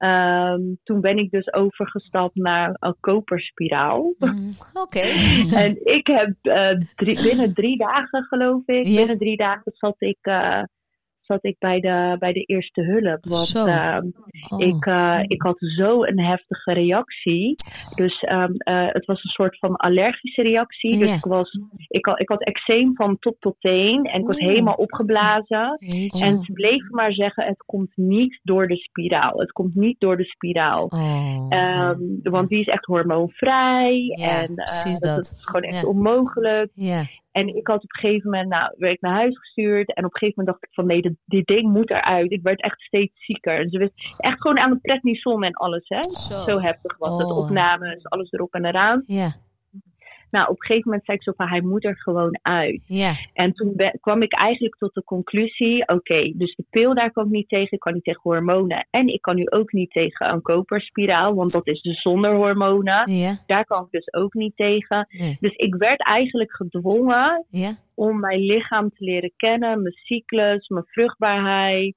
Ehm, 0.00 0.60
toen 0.84 1.00
ben 1.00 1.18
ik 1.18 1.30
dus 1.30 1.52
overgestapt 1.52 2.34
naar 2.34 2.76
een 2.78 2.96
koperspiraal. 3.00 4.14
Mm, 4.18 4.52
Oké. 4.72 5.00
En 5.64 5.86
ik 5.86 6.06
heb 6.06 6.34
eh, 6.42 6.78
drie, 6.94 7.22
binnen 7.22 7.54
drie 7.54 7.76
dagen, 7.78 8.22
geloof 8.22 8.62
ik, 8.66 8.82
binnen 8.82 9.18
drie 9.18 9.36
dagen 9.36 9.72
zat 9.74 9.94
ik, 9.98 10.18
eh, 10.20 10.62
zat 11.30 11.44
ik 11.44 11.56
bij, 11.58 11.80
de, 11.80 12.16
bij 12.18 12.32
de 12.32 12.42
eerste 12.44 12.82
hulp. 12.82 13.24
Want 13.24 13.54
ehm, 13.54 14.06
Oh. 14.48 14.60
ik, 14.60 14.86
eh, 14.86 15.20
ik 15.26 15.42
had 15.42 15.56
zo 15.58 16.04
een 16.04 16.20
heftige 16.20 16.72
reactie. 16.72 17.54
Dus 17.94 18.20
ehm, 18.20 18.52
eh, 18.54 18.86
het 18.86 19.04
was 19.04 19.24
een 19.24 19.30
soort 19.30 19.58
van 19.58 19.76
allergische 19.76 20.42
reactie. 20.42 20.98
Dus 20.98 21.16
ik, 21.16 21.24
was, 21.24 21.58
ik, 21.88 22.06
had, 22.06 22.20
ik 22.20 22.28
had 22.28 22.42
eczeem 22.42 22.94
van 22.94 23.18
top 23.18 23.36
tot 23.40 23.56
teen. 23.58 24.04
En 24.04 24.20
ik 24.20 24.26
was 24.26 24.38
helemaal 24.38 24.74
opgeblazen. 24.74 25.76
En 26.20 26.42
ze 26.42 26.52
bleven 26.52 26.94
maar 26.94 27.12
zeggen, 27.12 27.44
het 27.44 27.62
komt 27.66 27.92
niet 27.94 28.40
door 28.42 28.66
de 28.68 28.76
spiraal. 28.76 29.38
Het 29.38 29.52
komt 29.52 29.74
niet 29.74 30.00
door 30.00 30.16
de 30.16 30.24
spiraal. 30.24 30.84
Oh. 30.84 31.46
Ehm, 31.48 31.98
want 32.22 32.48
die 32.48 32.60
is 32.60 32.66
echt 32.66 32.84
hormoonvrij. 32.84 34.16
En 34.20 34.54
eh, 34.54 34.84
dat, 34.84 35.00
dat. 35.00 35.20
is 35.20 35.34
gewoon 35.40 35.62
echt 35.62 35.84
onmogelijk. 35.84 36.70
En 37.32 37.56
ik 37.56 37.66
had 37.66 37.82
op 37.82 37.94
een 37.94 38.00
gegeven 38.00 38.30
moment, 38.30 38.48
nou, 38.48 38.74
werd 38.76 38.94
ik 38.94 39.00
naar 39.00 39.14
huis 39.14 39.38
gestuurd. 39.38 39.94
En 39.94 40.04
op 40.04 40.12
een 40.12 40.18
gegeven 40.18 40.44
moment 40.44 40.46
dacht 40.46 40.64
ik 40.64 40.74
van 40.74 40.86
nee, 40.86 41.02
dit, 41.02 41.14
dit 41.24 41.46
ding 41.46 41.72
moet 41.72 41.90
eruit. 41.90 42.32
Ik 42.32 42.42
werd 42.42 42.62
echt 42.62 42.80
steeds 42.80 43.24
zieker. 43.24 43.58
En 43.58 43.70
ze 43.70 43.78
wist 43.78 44.14
echt 44.18 44.40
gewoon 44.40 44.58
aan 44.58 44.70
de 44.70 44.78
prednison 44.78 45.44
en 45.44 45.52
alles, 45.52 45.88
hè. 45.88 46.02
Zo. 46.02 46.42
Zo 46.42 46.58
heftig 46.58 46.96
was 46.98 47.18
het. 47.18 47.30
Oh. 47.30 47.38
Opnames, 47.38 48.08
alles 48.08 48.32
erop 48.32 48.54
en 48.54 48.64
eraan. 48.64 49.02
Ja. 49.06 49.30
Nou, 50.30 50.44
op 50.48 50.54
een 50.60 50.66
gegeven 50.66 50.88
moment 50.90 51.04
zei 51.04 51.16
ik 51.16 51.22
zo 51.22 51.32
van, 51.36 51.48
hij 51.48 51.60
moet 51.60 51.84
er 51.84 51.96
gewoon 51.96 52.38
uit. 52.42 52.80
Ja. 52.86 53.12
En 53.32 53.52
toen 53.52 53.74
kwam 54.00 54.22
ik 54.22 54.32
eigenlijk 54.32 54.76
tot 54.76 54.94
de 54.94 55.04
conclusie: 55.04 55.88
oké, 55.88 56.32
dus 56.34 56.54
de 56.54 56.64
pil 56.70 56.94
daar 56.94 57.12
kan 57.12 57.24
ik 57.24 57.30
niet 57.30 57.48
tegen, 57.48 57.68
ik 57.72 57.78
kan 57.80 57.92
niet 57.92 58.04
tegen 58.04 58.20
hormonen. 58.22 58.86
En 58.90 59.06
ik 59.08 59.22
kan 59.22 59.36
nu 59.36 59.46
ook 59.48 59.72
niet 59.72 59.90
tegen 59.90 60.32
een 60.32 60.42
koperspiraal, 60.42 61.34
want 61.34 61.52
dat 61.52 61.66
is 61.66 61.80
dus 61.82 62.00
zonder 62.02 62.34
hormonen. 62.34 63.10
Ja. 63.12 63.38
Daar 63.46 63.64
kan 63.64 63.84
ik 63.84 63.90
dus 63.90 64.12
ook 64.12 64.34
niet 64.34 64.56
tegen. 64.56 65.06
Dus 65.40 65.54
ik 65.54 65.74
werd 65.74 66.02
eigenlijk 66.02 66.52
gedwongen 66.52 67.46
om 67.94 68.20
mijn 68.20 68.40
lichaam 68.40 68.88
te 68.90 69.04
leren 69.04 69.32
kennen, 69.36 69.82
mijn 69.82 69.94
cyclus, 69.94 70.68
mijn 70.68 70.84
vruchtbaarheid, 70.86 71.94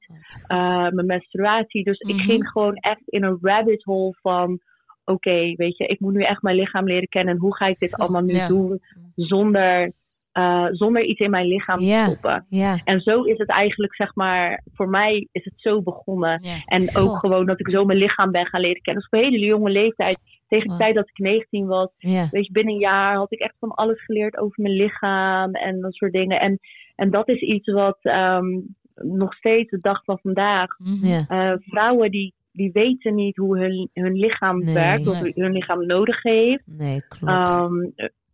eh, 0.47 0.87
mijn 0.89 1.05
menstruatie. 1.05 1.83
Dus 1.83 1.99
ik 1.99 2.15
Mhm. 2.15 2.25
ging 2.25 2.47
gewoon 2.49 2.75
echt 2.75 3.01
in 3.05 3.23
een 3.23 3.37
rabbit 3.41 3.83
hole 3.83 4.15
van. 4.21 4.59
Oké, 5.05 5.53
weet 5.55 5.77
je, 5.77 5.86
ik 5.86 6.00
moet 6.00 6.13
nu 6.13 6.24
echt 6.24 6.41
mijn 6.41 6.55
lichaam 6.55 6.86
leren 6.86 7.07
kennen. 7.07 7.33
En 7.33 7.39
hoe 7.39 7.55
ga 7.55 7.65
ik 7.65 7.79
dit 7.79 7.93
allemaal 7.95 8.22
nu 8.22 8.33
doen 8.48 8.81
zonder, 9.15 9.91
eh, 10.31 10.67
zonder 10.72 11.03
iets 11.03 11.19
in 11.19 11.29
mijn 11.29 11.48
lichaam 11.48 11.77
te 11.77 11.83
stoppen? 12.05 12.45
En 12.83 13.00
zo 13.01 13.22
is 13.24 13.38
het 13.38 13.50
eigenlijk, 13.50 13.95
zeg 13.95 14.15
maar, 14.15 14.63
voor 14.74 14.89
mij 14.89 15.27
is 15.31 15.43
het 15.43 15.53
zo 15.57 15.81
begonnen. 15.81 16.39
En 16.65 16.95
ook 16.98 17.17
gewoon 17.17 17.45
dat 17.45 17.60
ik 17.60 17.69
zo 17.69 17.86
mijn 17.86 18.00
lichaam 18.00 18.31
ben 18.31 18.45
gaan 18.45 18.62
leren 18.62 18.81
kennen. 18.81 19.03
Dus 19.03 19.12
op 19.12 19.19
een 19.25 19.31
hele 19.31 19.45
jonge 19.45 19.69
leeftijd, 19.69 20.19
tegen 20.48 20.67
de 20.69 20.77
tijd 20.77 20.95
dat 20.95 21.10
ik 21.10 21.17
19 21.17 21.65
was, 21.65 21.89
weet 22.31 22.45
je, 22.45 22.51
binnen 22.51 22.74
een 22.74 22.79
jaar 22.79 23.15
had 23.15 23.31
ik 23.31 23.39
echt 23.39 23.55
van 23.60 23.72
alles 23.72 24.03
geleerd 24.03 24.38
over 24.38 24.62
mijn 24.62 24.75
lichaam 24.75 25.53
en 25.53 25.81
dat 25.81 25.93
soort 25.93 26.12
dingen. 26.12 26.39
En, 26.39 26.60
en 26.95 27.10
dat 27.12 27.29
is 27.29 27.41
iets 27.41 27.72
wat 27.72 27.98
ehm, 28.01 28.60
nog 28.95 29.33
steeds 29.33 29.69
de 29.69 29.79
dag 29.81 30.03
van 30.03 30.19
vandaag, 30.22 30.77
Mhm. 30.77 31.24
Eh, 31.27 31.53
vrouwen 31.60 32.12
die, 32.12 32.33
die 32.53 32.72
weten 32.72 33.15
niet 33.15 33.38
hoe 33.38 33.57
hun, 33.60 33.89
hun 33.93 34.13
lichaam 34.13 34.60
Nee. 34.60 34.74
werkt, 34.74 35.03
wat 35.03 35.15
hun 35.36 35.51
lichaam 35.51 35.86
nodig 35.86 36.24
heeft. 36.24 36.63
Nee, 36.65 37.01
klopt. 37.07 37.33
Ehm, 37.33 37.74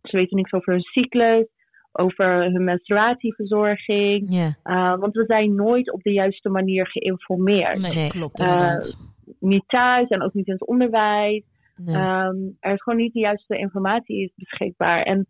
ze 0.02 0.16
weten 0.16 0.36
niks 0.36 0.52
over 0.52 0.72
hun 0.72 0.82
cyclus, 0.82 1.46
over 1.92 2.42
hun 2.42 2.64
menstruatieverzorging. 2.64 4.26
ja. 4.28 4.54
Uh, 4.64 5.00
want 5.00 5.14
we 5.14 5.24
zijn 5.26 5.54
nooit 5.54 5.92
op 5.92 6.02
de 6.02 6.12
juiste 6.12 6.48
manier 6.48 6.86
geïnformeerd. 6.86 7.82
Nee, 7.82 7.92
Nee. 7.94 8.08
klopt 8.08 8.40
Eh. 8.40 8.76
Niet 9.40 9.64
thuis 9.66 10.08
en 10.08 10.22
ook 10.22 10.34
niet 10.34 10.46
in 10.46 10.52
het 10.52 10.66
onderwijs. 10.66 11.42
Nee. 11.76 11.94
Ehm, 11.94 12.36
er 12.60 12.72
is 12.72 12.82
gewoon 12.82 12.98
niet 12.98 13.12
de 13.12 13.18
juiste 13.20 13.56
informatie 13.58 14.22
is 14.22 14.32
beschikbaar. 14.36 15.02
En, 15.02 15.26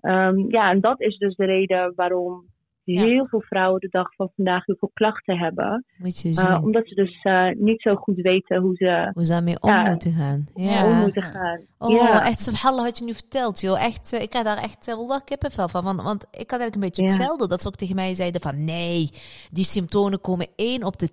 ehm, 0.00 0.38
ja, 0.50 0.70
en 0.70 0.80
dat 0.80 1.00
is 1.00 1.18
dus 1.18 1.34
de 1.36 1.44
reden 1.44 1.92
waarom 1.96 2.44
Ja. 2.92 3.02
heel 3.02 3.26
veel 3.26 3.40
vrouwen 3.40 3.80
de 3.80 3.88
dag 3.90 4.14
van 4.14 4.30
vandaag 4.36 4.66
heel 4.66 4.76
veel 4.78 4.90
klachten 4.94 5.38
hebben. 5.38 5.84
Moet 5.96 6.20
je 6.20 6.28
Uh, 6.28 6.34
zien 6.34 6.62
omdat 6.62 6.88
ze 6.88 6.94
dus 6.94 7.24
uh, 7.24 7.48
niet 7.56 7.82
zo 7.82 7.94
goed 7.94 8.16
weten 8.16 8.60
hoe 8.60 8.74
ze 8.74 9.10
hoe 9.14 9.24
ze 9.24 9.32
daarmee 9.32 9.60
om 9.60 9.70
ja, 9.70 9.88
moeten 9.88 10.12
gaan. 10.12 10.46
om 10.54 10.64
Ja. 10.64 11.00
moeten 11.00 11.22
gaan. 11.22 11.60
Oh, 11.78 11.90
ja. 11.90 12.26
echt 12.26 12.40
subhanallah 12.40 12.84
wat 12.84 12.98
je 12.98 13.04
nu 13.04 13.14
vertelt, 13.14 13.60
joh. 13.60 13.84
Echt, 13.84 14.12
eh, 14.12 14.22
ik 14.22 14.30
krijg 14.30 14.44
daar 14.44 14.58
echt 14.58 14.88
uh, 14.88 14.94
wallah 14.94 15.20
kippenvel 15.24 15.68
van. 15.68 15.84
Want, 15.84 16.02
want 16.02 16.22
ik 16.22 16.50
had 16.50 16.60
eigenlijk 16.60 16.74
een 16.74 16.80
beetje 16.80 17.02
hetzelfde. 17.02 17.48
Dat 17.48 17.62
ze 17.62 17.68
ook 17.68 17.76
tegen 17.76 17.94
mij 17.94 18.14
zeiden 18.14 18.40
van, 18.40 18.64
nee, 18.64 19.10
die 19.50 19.64
symptomen 19.64 20.20
komen 20.20 20.46
1 20.56 20.84
op 20.84 20.98
de 20.98 21.08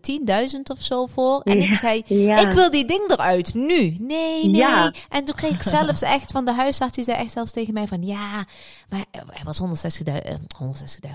10.000 0.55 0.61
of 0.71 0.81
zo 0.81 1.05
voor. 1.05 1.41
En 1.41 1.59
ik 1.59 1.73
zei, 1.73 1.97
ik 2.45 2.51
wil 2.51 2.71
die 2.71 2.85
ding 2.85 3.09
eruit, 3.09 3.53
nu. 3.53 3.95
Nee, 3.99 4.45
nee. 4.49 4.91
En 5.09 5.25
toen 5.25 5.35
kreeg 5.35 5.53
ik 5.53 5.61
zelfs 5.77 6.01
echt 6.01 6.31
van 6.31 6.45
de 6.45 6.53
huisarts, 6.53 6.95
die 6.95 7.03
zei 7.03 7.17
echt 7.17 7.31
zelfs 7.31 7.51
tegen 7.51 7.73
mij 7.73 7.87
van, 7.87 8.03
ja, 8.03 8.45
maar 8.89 9.05
hij 9.11 9.43
was 9.43 9.57
160, 9.57 10.07
eh, 10.07 10.35
160, 10.57 11.11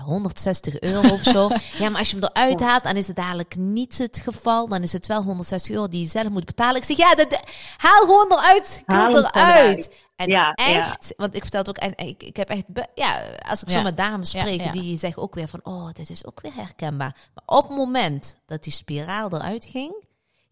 160 0.51 0.79
euro 0.79 1.13
of 1.13 1.23
zo. 1.23 1.49
ja, 1.83 1.89
maar 1.89 1.99
als 1.99 2.11
je 2.11 2.17
hem 2.19 2.29
eruit 2.33 2.59
haalt, 2.59 2.83
dan 2.83 2.95
is 2.95 3.07
het 3.07 3.15
dadelijk 3.15 3.55
niet 3.55 3.97
het 3.97 4.19
geval. 4.23 4.67
Dan 4.67 4.81
is 4.81 4.93
het 4.93 5.07
wel 5.07 5.23
160 5.23 5.75
euro 5.75 5.87
die 5.87 6.01
je 6.01 6.07
zelf 6.07 6.29
moet 6.29 6.45
betalen. 6.45 6.75
Ik 6.75 6.83
zeg, 6.83 6.97
ja, 6.97 7.15
dat, 7.15 7.43
haal 7.77 8.01
gewoon 8.01 8.31
eruit. 8.31 8.83
Haal 8.85 9.17
eruit. 9.17 9.35
eruit. 9.35 9.89
En 10.15 10.27
Ja, 10.27 10.53
echt, 10.53 11.13
want 11.17 11.35
ik 11.35 11.41
vertelde 11.41 11.69
ook, 11.69 11.77
en 11.77 12.07
ik, 12.07 12.23
ik 12.23 12.35
heb 12.35 12.49
echt, 12.49 12.63
ja, 12.95 13.23
als 13.47 13.63
ik 13.63 13.69
zo 13.69 13.81
met 13.81 13.97
dames 13.97 14.29
spreek, 14.29 14.71
die 14.71 14.97
zeggen 14.97 15.21
ook 15.21 15.35
weer 15.35 15.47
van, 15.47 15.59
oh, 15.63 15.91
dit 15.93 16.09
is 16.09 16.25
ook 16.25 16.41
weer 16.41 16.55
herkenbaar. 16.55 17.15
Maar 17.33 17.57
op 17.57 17.67
het 17.67 17.77
moment 17.77 18.39
dat 18.45 18.63
die 18.63 18.73
spiraal 18.73 19.31
eruit 19.31 19.65
ging, 19.65 19.93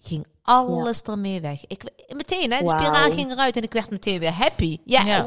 ging 0.03 0.25
alles 0.43 1.01
ermee 1.01 1.41
weg. 1.41 1.65
Ik, 1.67 1.83
meteen, 2.07 2.51
hè, 2.51 2.59
de 2.59 2.67
spiraal 2.69 3.11
ging 3.11 3.31
eruit 3.31 3.55
en 3.55 3.63
ik 3.63 3.73
werd 3.73 3.89
meteen 3.89 4.19
weer 4.19 4.31
happy. 4.31 4.77
Ja, 4.85 5.01
Ja. 5.01 5.25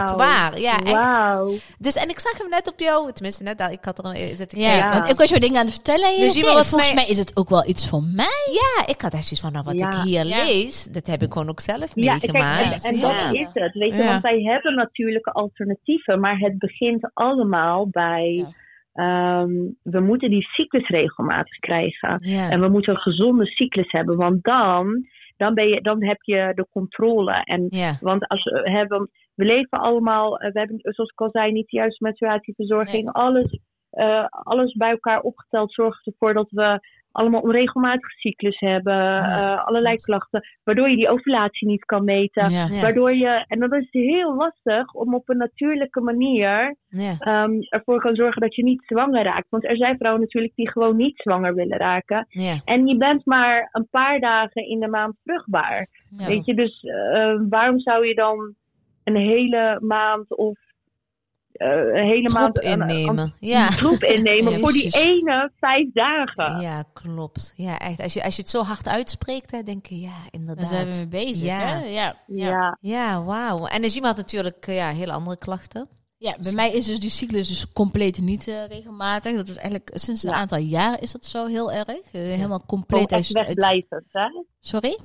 echt 0.00 0.14
waar. 0.14 0.60
Ja, 0.60 0.78
echt. 0.84 1.76
Dus, 1.78 1.94
en 1.94 2.08
ik 2.08 2.18
zag 2.18 2.38
hem 2.38 2.48
net 2.48 2.68
op 2.68 2.80
jou, 2.80 3.12
tenminste 3.12 3.42
net, 3.42 3.60
ik 3.70 3.84
had 3.84 3.98
er 3.98 4.04
al 4.04 4.14
zitten 4.34 4.58
Ja, 4.60 4.78
kijken. 4.78 4.98
want 4.98 5.10
ik 5.10 5.18
was 5.18 5.28
jouw 5.30 5.38
dingen 5.38 5.58
aan 5.58 5.64
het 5.64 5.74
vertellen. 5.74 6.20
Dus 6.20 6.34
je 6.34 6.44
volgens 6.44 6.74
mij- 6.74 6.94
mij 6.94 7.06
is 7.06 7.18
het 7.18 7.36
ook 7.36 7.48
wel 7.48 7.68
iets 7.68 7.88
voor 7.88 8.02
mij. 8.02 8.48
Ja, 8.52 8.86
ik 8.86 9.00
had 9.00 9.12
echt 9.12 9.22
zoiets 9.26 9.40
van, 9.40 9.52
nou, 9.52 9.64
wat 9.64 9.78
Ja. 9.78 9.88
ik 9.88 9.94
hier 9.94 10.26
Ja. 10.26 10.44
lees, 10.44 10.84
dat 10.84 11.06
heb 11.06 11.22
ik 11.22 11.32
gewoon 11.32 11.48
ook 11.48 11.60
zelf 11.60 11.90
Ja, 11.94 12.18
kijk, 12.18 12.32
meegemaakt. 12.32 12.84
en, 12.84 12.90
en 12.92 12.98
ja. 12.98 13.24
dat 13.24 13.34
is 13.34 13.46
het. 13.52 13.72
Weet 13.74 13.92
je, 13.92 13.96
Ja. 14.02 14.06
want 14.08 14.22
wij 14.22 14.42
hebben 14.42 14.74
natuurlijke 14.74 15.30
alternatieven, 15.32 16.20
maar 16.20 16.38
het 16.38 16.58
begint 16.58 17.10
allemaal 17.14 17.88
bij. 17.88 18.46
Ehm, 18.92 19.52
we 19.82 20.00
moeten 20.00 20.30
die 20.30 20.42
cyclus 20.42 20.88
regelmatig 20.88 21.58
krijgen. 21.58 22.18
Ja. 22.20 22.50
En 22.50 22.60
we 22.60 22.68
moeten 22.68 22.94
een 22.94 23.00
gezonde 23.00 23.46
cyclus 23.46 23.90
hebben, 23.90 24.16
want 24.16 24.44
dan, 24.44 25.06
dan, 25.36 25.54
ben 25.54 25.68
je, 25.68 25.80
dan 25.80 26.04
heb 26.04 26.22
je 26.22 26.52
de 26.54 26.66
controle. 26.70 27.32
En, 27.32 27.66
ja. 27.68 27.96
Want 28.00 28.28
als 28.28 28.44
we 28.44 28.70
hebben, 28.70 29.10
we 29.34 29.44
leven 29.44 29.78
allemaal, 29.78 30.38
eh, 30.38 30.52
we 30.52 30.58
hebben, 30.58 30.78
zoals 30.80 31.10
ik 31.10 31.20
al 31.20 31.30
zei, 31.30 31.52
niet 31.52 31.68
de 31.70 31.76
juiste 31.76 32.04
menstruatieverzorging. 32.04 33.12
Alles, 33.12 33.58
eh, 33.90 34.24
alles 34.28 34.72
bij 34.72 34.90
elkaar 34.90 35.20
opgeteld 35.20 35.72
zorgt 35.72 36.06
ervoor 36.06 36.34
dat 36.34 36.50
we 36.50 36.80
allemaal 37.12 37.40
onregelmatige 37.40 38.18
cyclus 38.18 38.58
hebben, 38.58 38.94
Ja. 38.94 39.56
eh, 39.56 39.66
allerlei 39.66 39.96
klachten, 39.96 40.44
waardoor 40.64 40.88
je 40.90 40.96
die 40.96 41.08
ovulatie 41.08 41.68
niet 41.68 41.84
kan 41.84 42.04
meten. 42.04 42.50
Ja. 42.50 42.66
Ja. 42.70 42.80
Waardoor 42.80 43.14
je, 43.14 43.44
en 43.48 43.58
dat 43.60 43.72
is 43.72 43.88
heel 43.90 44.34
lastig 44.36 44.92
om 44.92 45.14
op 45.14 45.28
een 45.28 45.36
natuurlijke 45.36 46.00
manier 46.00 46.76
ehm, 47.18 47.50
ervoor 47.68 48.00
kan 48.00 48.14
zorgen 48.14 48.40
dat 48.40 48.54
je 48.54 48.62
niet 48.62 48.82
zwanger 48.86 49.22
raakt. 49.24 49.46
Want 49.48 49.64
er 49.64 49.76
zijn 49.76 49.96
vrouwen 49.96 50.22
natuurlijk 50.22 50.54
die 50.54 50.70
gewoon 50.70 50.96
niet 50.96 51.16
zwanger 51.16 51.54
willen 51.54 51.78
raken. 51.78 52.26
En 52.64 52.86
je 52.86 52.96
bent 52.96 53.26
maar 53.26 53.68
een 53.72 53.88
paar 53.90 54.20
dagen 54.20 54.68
in 54.68 54.80
de 54.80 54.88
maand 54.88 55.14
vruchtbaar. 55.24 55.88
Weet 56.26 56.44
je, 56.44 56.54
dus 56.54 56.80
eh, 56.82 57.34
waarom 57.48 57.78
zou 57.80 58.06
je 58.06 58.14
dan 58.14 58.54
een 59.04 59.16
hele 59.16 59.78
maand 59.80 60.36
of 60.36 60.58
eh, 61.52 61.68
een 61.68 62.06
hele 62.06 62.26
Troep 62.28 62.38
maand 62.40 62.64
een- 62.64 62.80
een- 62.80 62.88
innemen. 62.88 63.34
Ja. 63.40 63.68
troep 63.68 64.02
innemen 64.02 64.52
Ja, 64.52 64.58
voor 64.58 64.72
die 64.72 64.90
ene 64.96 65.50
vijf 65.60 65.92
dagen? 65.92 66.60
Ja, 66.60 66.84
klopt. 66.92 67.52
Ja, 67.56 67.78
echt. 67.78 68.00
Als 68.02 68.12
je, 68.12 68.24
als 68.24 68.36
je 68.36 68.42
het 68.42 68.50
zo 68.50 68.62
hard 68.62 68.88
uitspreekt, 68.88 69.50
hè, 69.50 69.62
denk 69.62 69.86
je, 69.86 70.00
ja, 70.00 70.08
Daar 70.08 70.28
inderdaad. 70.30 70.68
zijn 70.68 70.90
we 70.92 70.96
mee 70.96 71.06
bezig. 71.06 71.46
Ja. 71.46 71.58
Hè? 71.58 71.84
Ja. 71.84 72.16
Ja. 72.26 72.48
Ja. 72.48 72.78
Ja, 72.80 73.24
wauw. 73.24 73.66
En 73.66 73.80
Najima 73.80 74.06
had 74.06 74.16
natuurlijk 74.16 74.66
eh, 74.66 74.76
ja, 74.76 74.90
hele 74.90 75.12
andere 75.12 75.36
klachten. 75.36 75.88
Ja, 76.16 76.36
bij 76.42 76.52
mij 76.52 76.70
is 76.70 76.86
dus 76.86 77.00
die 77.00 77.10
cyclus 77.10 77.48
dus 77.48 77.72
compleet 77.72 78.20
niet 78.20 78.48
eh, 78.48 78.66
regelmatig. 78.66 79.34
Dat 79.36 79.48
is 79.48 79.56
eigenlijk 79.56 79.90
sinds 79.94 80.22
een 80.22 80.30
Ja. 80.30 80.36
aantal 80.36 80.58
jaren 80.58 81.00
is 81.00 81.12
dat 81.12 81.24
zo 81.24 81.46
heel 81.46 81.72
erg. 81.72 81.88
Eh, 81.88 81.96
helemaal 82.12 82.62
compleet 82.66 83.12
echt 83.12 83.36
uit, 83.36 83.36
uit- 83.36 83.46
wegblijvend, 83.46 84.04
hè? 84.08 84.26
Sorry? 84.60 84.98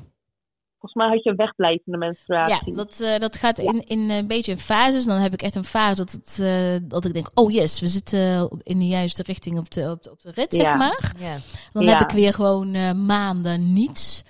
Volgens 0.80 0.94
mij 0.94 1.08
had 1.08 1.24
je 1.24 1.30
een 1.30 1.36
wegblijvende 1.36 1.98
menstruatie. 1.98 2.70
Ja, 2.70 2.76
dat, 2.76 3.00
eh, 3.00 3.18
dat 3.20 3.38
gaat 3.38 3.60
in, 3.60 3.84
in 3.86 4.10
een 4.10 4.28
beetje 4.28 4.52
in 4.52 4.58
fases. 4.58 5.06
Dan 5.06 5.20
heb 5.20 5.34
ik 5.34 5.42
echt 5.42 5.56
een 5.56 5.66
fase 5.66 5.96
dat, 5.96 6.12
het, 6.12 6.40
eh, 6.42 6.76
dat 6.90 7.06
ik 7.06 7.14
denk, 7.14 7.32
oh 7.34 7.52
yes, 7.52 7.80
we 7.80 7.88
zitten 7.88 8.50
in 8.64 8.80
de 8.80 8.88
juiste 8.88 9.24
richting 9.24 9.58
op 9.58 9.72
de, 9.72 9.90
op 9.92 10.04
de, 10.04 10.12
op 10.12 10.22
de 10.22 10.32
rit, 10.32 10.54
zeg 10.56 10.76
maar. 10.76 11.14
Ja. 11.20 11.38
Dan 11.74 11.84
Ja. 11.84 11.92
heb 11.98 12.02
ik 12.02 12.16
weer 12.16 12.34
gewoon 12.34 12.74
eh, 12.74 12.92
maanden 12.92 13.74
niets. 13.74 14.24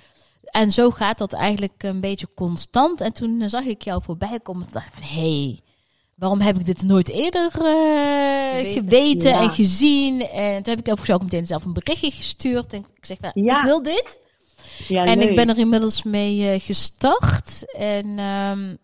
En 0.43 0.71
zo 0.71 0.89
gaat 0.89 1.17
dat 1.17 1.33
eigenlijk 1.33 1.83
een 1.83 2.01
beetje 2.01 2.27
constant. 2.35 3.01
En 3.01 3.13
toen 3.13 3.41
eh, 3.41 3.47
zag 3.49 3.63
ik 3.63 3.81
jou 3.81 4.03
voorbij 4.03 4.39
komen. 4.43 4.63
Toen 4.63 4.73
dacht 4.73 4.87
ik 4.87 4.93
van, 4.93 5.03
hé, 5.23 5.41
hey, 5.43 5.59
waarom 6.15 6.39
heb 6.39 6.57
ik 6.57 6.65
dit 6.65 6.83
nooit 6.83 7.09
eerder 7.09 7.51
eh, 7.53 8.57
Geweten. 8.57 8.73
geweten 8.83 9.29
Ja. 9.29 9.41
en 9.41 9.49
gezien? 9.49 10.21
En 10.21 10.63
toen 10.63 10.75
heb 10.75 10.87
ik 10.87 11.11
ook 11.11 11.21
meteen 11.23 11.45
zelf 11.47 11.65
een 11.65 11.73
berichtje 11.73 12.11
gestuurd. 12.11 12.73
En 12.73 12.79
ik 12.95 13.05
zeg, 13.05 13.19
nou, 13.19 13.41
Ja. 13.43 13.57
ik 13.57 13.63
wil 13.63 13.83
dit. 13.83 14.25
Ja, 14.87 15.03
En 15.03 15.17
leuk. 15.17 15.29
ik 15.29 15.35
ben 15.35 15.49
er 15.49 15.57
inmiddels 15.57 16.03
mee 16.03 16.49
eh, 16.49 16.59
gestart. 16.59 17.73
En 17.77 18.05
ehm, 18.19 18.75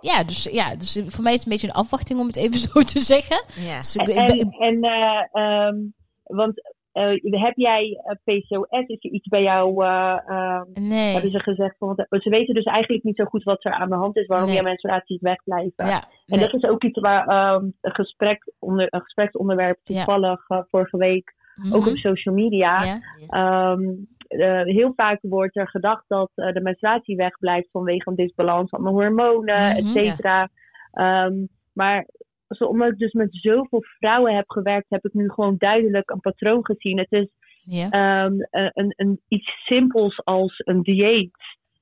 ja, 0.00 0.24
dus, 0.24 0.48
ja, 0.52 0.74
dus 0.76 1.02
voor 1.06 1.22
mij 1.22 1.32
is 1.32 1.38
het 1.38 1.46
een 1.46 1.52
beetje 1.52 1.68
een 1.68 1.82
afwachting 1.82 2.20
om 2.20 2.26
het 2.26 2.36
even 2.36 2.58
zo 2.68 2.80
te 2.80 3.00
zeggen. 3.00 3.44
Ja. 3.66 3.76
Dus 3.76 3.96
ik, 3.96 4.08
En, 4.08 4.26
ik 4.26 4.48
ben- 4.48 4.50
en, 4.58 4.82
eh, 4.82 5.42
ehm, 5.42 5.76
want 6.24 6.76
eh, 6.92 7.10
heb 7.42 7.56
jij 7.56 8.00
PCOS? 8.24 8.86
Is 8.86 9.04
er 9.04 9.10
iets 9.10 9.28
bij 9.28 9.42
jou? 9.42 9.84
eh, 9.84 10.18
ehm, 10.26 10.62
nee. 10.74 11.12
Hebben 11.12 11.30
ze 11.30 11.38
gezegd? 11.40 11.74
Want 11.78 12.04
ze 12.10 12.30
weten 12.30 12.54
dus 12.54 12.64
eigenlijk 12.64 13.04
niet 13.04 13.16
zo 13.16 13.24
goed 13.24 13.42
wat 13.42 13.64
er 13.64 13.72
aan 13.72 13.88
de 13.88 13.94
hand 13.94 14.16
is, 14.16 14.26
waarom 14.26 14.46
Nee. 14.46 14.56
jouw 14.56 14.64
menstruaties 14.64 15.20
wegblijven. 15.20 15.86
Ja, 15.86 16.02
En 16.02 16.08
nee. 16.26 16.38
dat 16.40 16.54
is 16.54 16.64
ook 16.70 16.84
iets 16.84 17.00
waar 17.00 17.26
ehm, 17.26 17.64
een, 17.80 17.94
gesprek 17.94 18.52
onder, 18.58 18.86
een 18.90 19.00
gespreksonderwerp 19.00 19.78
Ja. 19.84 19.96
toevallig 20.04 20.40
vorige 20.70 20.96
week, 20.96 21.34
ook 21.72 21.80
Mhm. 21.80 21.88
op 21.90 21.96
social 21.96 22.34
media. 22.34 22.84
Ja. 22.84 23.00
Ehm, 23.28 23.82
eh, 24.28 24.62
heel 24.62 24.92
vaak 24.96 25.18
wordt 25.20 25.56
er 25.56 25.68
gedacht 25.68 26.04
dat 26.08 26.30
eh, 26.34 26.52
de 26.52 26.60
menstruatie 26.60 27.16
wegblijft 27.16 27.68
vanwege 27.70 28.10
een 28.10 28.16
disbalans 28.16 28.70
van 28.70 28.84
de 28.84 28.90
hormonen, 28.90 29.66
Mhm, 29.68 29.76
et 29.76 29.86
cetera. 29.86 30.48
Ehm, 30.92 31.34
maar 31.72 32.06
zo, 32.48 32.64
omdat 32.64 32.88
ik 32.92 32.98
dus 32.98 33.12
met 33.12 33.28
zoveel 33.30 33.82
vrouwen 33.82 34.34
heb 34.36 34.50
gewerkt, 34.50 34.86
heb 34.88 35.04
ik 35.04 35.12
nu 35.12 35.30
gewoon 35.30 35.54
duidelijk 35.58 36.10
een 36.10 36.20
patroon 36.20 36.64
gezien. 36.64 36.98
Het 36.98 37.12
is 37.12 37.28
Ja. 37.62 37.90
ehm, 37.90 38.32
een, 38.50 38.70
een, 38.74 38.92
een, 38.96 39.20
iets 39.28 39.64
simpels 39.64 40.24
als 40.24 40.62
een 40.64 40.82
dieet. 40.82 41.36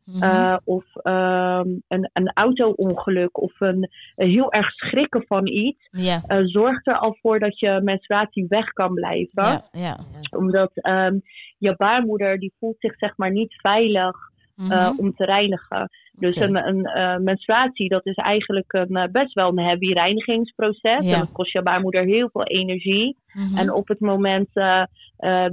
Mhm. 0.07 0.23
eh, 0.23 0.57
of 0.65 0.85
ehm, 0.95 1.69
een, 1.89 2.11
een 2.13 2.31
auto-ongeluk 2.35 3.41
of 3.41 3.61
een, 3.61 3.91
een 4.17 4.31
heel 4.31 4.53
erg 4.53 4.71
schrikken 4.71 5.25
van 5.27 5.47
iets, 5.47 5.89
eh, 6.27 6.39
zorgt 6.45 6.87
er 6.87 6.99
al 6.99 7.17
voor 7.21 7.39
dat 7.39 7.59
je 7.59 7.81
menstruatie 7.83 8.47
weg 8.49 8.73
kan 8.73 8.95
blijven. 8.95 9.63
Omdat 10.37 10.71
ehm, 10.75 11.19
je 11.59 11.75
baarmoeder 11.77 12.39
die 12.39 12.55
voelt 12.59 12.77
zich 12.79 12.97
zeg 12.97 13.17
maar 13.17 13.31
niet 13.31 13.55
veilig 13.61 14.35
eh, 14.57 14.65
Mhm. 14.65 14.99
om 14.99 15.15
te 15.15 15.25
reinigen. 15.25 15.89
Dus 16.13 16.37
een, 16.37 16.57
een 16.69 16.85
eh, 16.85 17.17
menstruatie 17.17 17.89
dat 17.89 18.07
is 18.07 18.15
eigenlijk 18.15 18.73
een, 18.73 18.97
eh, 18.97 19.11
best 19.11 19.33
wel 19.35 19.49
een 19.49 19.65
heavy 19.65 19.93
reinigingsproces. 19.93 21.05
Ja. 21.05 21.13
En 21.13 21.19
dat 21.19 21.33
kost 21.33 21.53
je 21.53 21.63
baarmoeder 21.63 22.05
heel 22.05 22.29
veel 22.33 22.45
energie. 22.45 23.17
Mhm. 23.33 23.57
En 23.59 23.73
op 23.73 23.89
het 23.89 24.01
moment 24.01 24.49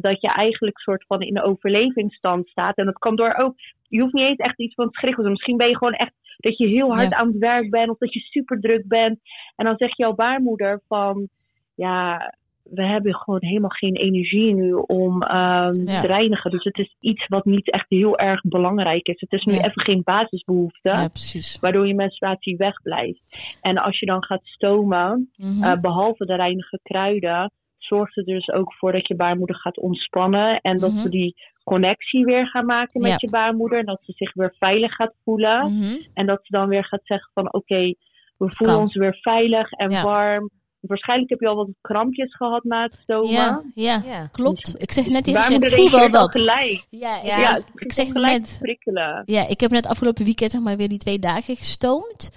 dat 0.01 0.21
je 0.21 0.31
eigenlijk 0.35 0.79
soort 0.79 1.05
van 1.07 1.21
in 1.21 1.33
de 1.33 1.43
overlevingsstand 1.43 2.47
staat. 2.47 2.75
En 2.77 2.85
dat 2.85 2.97
kan 2.97 3.15
door 3.15 3.33
ook. 3.33 3.55
Je 3.87 4.01
hoeft 4.01 4.13
niet 4.13 4.27
eens 4.27 4.37
echt 4.37 4.59
iets 4.59 4.73
van 4.73 4.89
te 4.89 4.97
schrikken. 4.99 5.29
Misschien 5.31 5.57
ben 5.57 5.67
je 5.69 5.77
gewoon 5.77 5.93
echt 5.93 6.13
dat 6.37 6.57
je 6.57 6.67
heel 6.67 6.93
hard 6.93 7.09
Ja. 7.09 7.17
aan 7.17 7.27
het 7.27 7.37
werk 7.37 7.69
bent. 7.69 7.89
Of 7.89 7.97
dat 7.97 8.13
je 8.13 8.19
super 8.19 8.59
druk 8.59 8.87
bent. 8.87 9.19
En 9.55 9.65
dan 9.65 9.77
zegt 9.77 9.97
jouw 9.97 10.13
baarmoeder 10.13 10.81
van. 10.87 11.27
Ja, 11.75 12.33
we 12.75 12.83
hebben 12.85 13.15
gewoon 13.15 13.43
helemaal 13.43 13.69
geen 13.69 13.95
energie 13.95 14.53
nu 14.53 14.73
om 14.73 15.21
ehm, 15.23 15.79
Ja. 15.85 16.01
te 16.01 16.07
reinigen. 16.07 16.51
Dus 16.51 16.63
het 16.63 16.77
is 16.77 16.95
iets 16.99 17.27
wat 17.27 17.45
niet 17.45 17.71
echt 17.71 17.85
heel 17.89 18.17
erg 18.17 18.41
belangrijk 18.41 19.07
is. 19.07 19.19
Het 19.19 19.31
is 19.31 19.43
nu 19.43 19.53
Ja. 19.53 19.63
even 19.63 19.81
geen 19.81 20.01
basisbehoefte. 20.03 20.89
ja, 20.89 21.07
precies. 21.07 21.59
Waardoor 21.59 21.87
je 21.87 21.95
menstruatie 21.95 22.57
wegblijft. 22.57 23.57
En 23.61 23.77
als 23.77 23.99
je 23.99 24.05
dan 24.05 24.23
gaat 24.23 24.45
stomen, 24.45 25.31
Mhm. 25.37 25.63
eh, 25.63 25.79
behalve 25.81 26.25
de 26.25 26.35
reinige 26.35 26.79
kruiden, 26.83 27.51
zorgt 27.77 28.15
het 28.15 28.25
dus 28.25 28.49
ook 28.51 28.73
voor 28.73 28.91
dat 28.91 29.07
je 29.07 29.15
baarmoeder 29.15 29.55
gaat 29.55 29.77
ontspannen. 29.79 30.59
En 30.61 30.79
dat 30.79 30.91
Mhm. 30.91 30.99
ze 30.99 31.09
die 31.09 31.35
connectie 31.63 32.25
weer 32.25 32.47
gaan 32.47 32.65
maken 32.65 33.01
met 33.01 33.21
je 33.21 33.29
baarmoeder. 33.29 33.79
En 33.79 33.85
dat 33.85 33.99
ze 34.03 34.11
zich 34.15 34.33
weer 34.33 34.55
veilig 34.59 34.93
gaat 34.95 35.13
voelen. 35.23 35.59
Mhm. 35.73 35.99
En 36.13 36.25
dat 36.25 36.39
ze 36.45 36.51
dan 36.57 36.67
weer 36.67 36.85
gaat 36.85 37.01
zeggen 37.03 37.31
van 37.33 37.53
oké, 37.53 37.93
we 38.37 38.51
voelen 38.55 38.75
Kan. 38.75 38.83
ons 38.83 38.95
weer 38.95 39.17
veilig 39.21 39.71
en 39.71 40.03
warm. 40.03 40.49
Waarschijnlijk 40.87 41.29
heb 41.29 41.39
je 41.39 41.47
al 41.47 41.55
wat 41.55 41.67
krampjes 41.81 42.35
gehad 42.35 42.63
na 42.63 42.83
het 42.83 42.99
stomen. 43.01 43.29
Ja, 43.31 43.61
ja, 43.75 44.01
Ja. 44.05 44.27
klopt. 44.31 44.75
Ik 44.81 44.91
zeg 44.91 45.05
net 45.09 45.27
eerst, 45.27 45.49
ik 45.49 45.67
voel 45.67 45.89
wel 45.91 46.09
wat. 46.09 46.31
gelijk. 46.37 46.85
Ja, 46.89 47.19
Ja, 47.23 47.37
ja, 47.39 47.59
ik 47.75 47.91
zeg 47.93 48.11
gelijk 48.11 48.39
net, 48.39 48.57
prikkelen. 48.61 49.21
ja, 49.25 49.47
ik 49.47 49.59
heb 49.59 49.71
net 49.71 49.87
afgelopen 49.87 50.25
weekend 50.25 50.51
zeg 50.51 50.61
maar 50.61 50.77
weer 50.77 50.89
die 50.89 50.97
twee 50.97 51.19
dagen 51.19 51.55
gestoomd. 51.55 52.29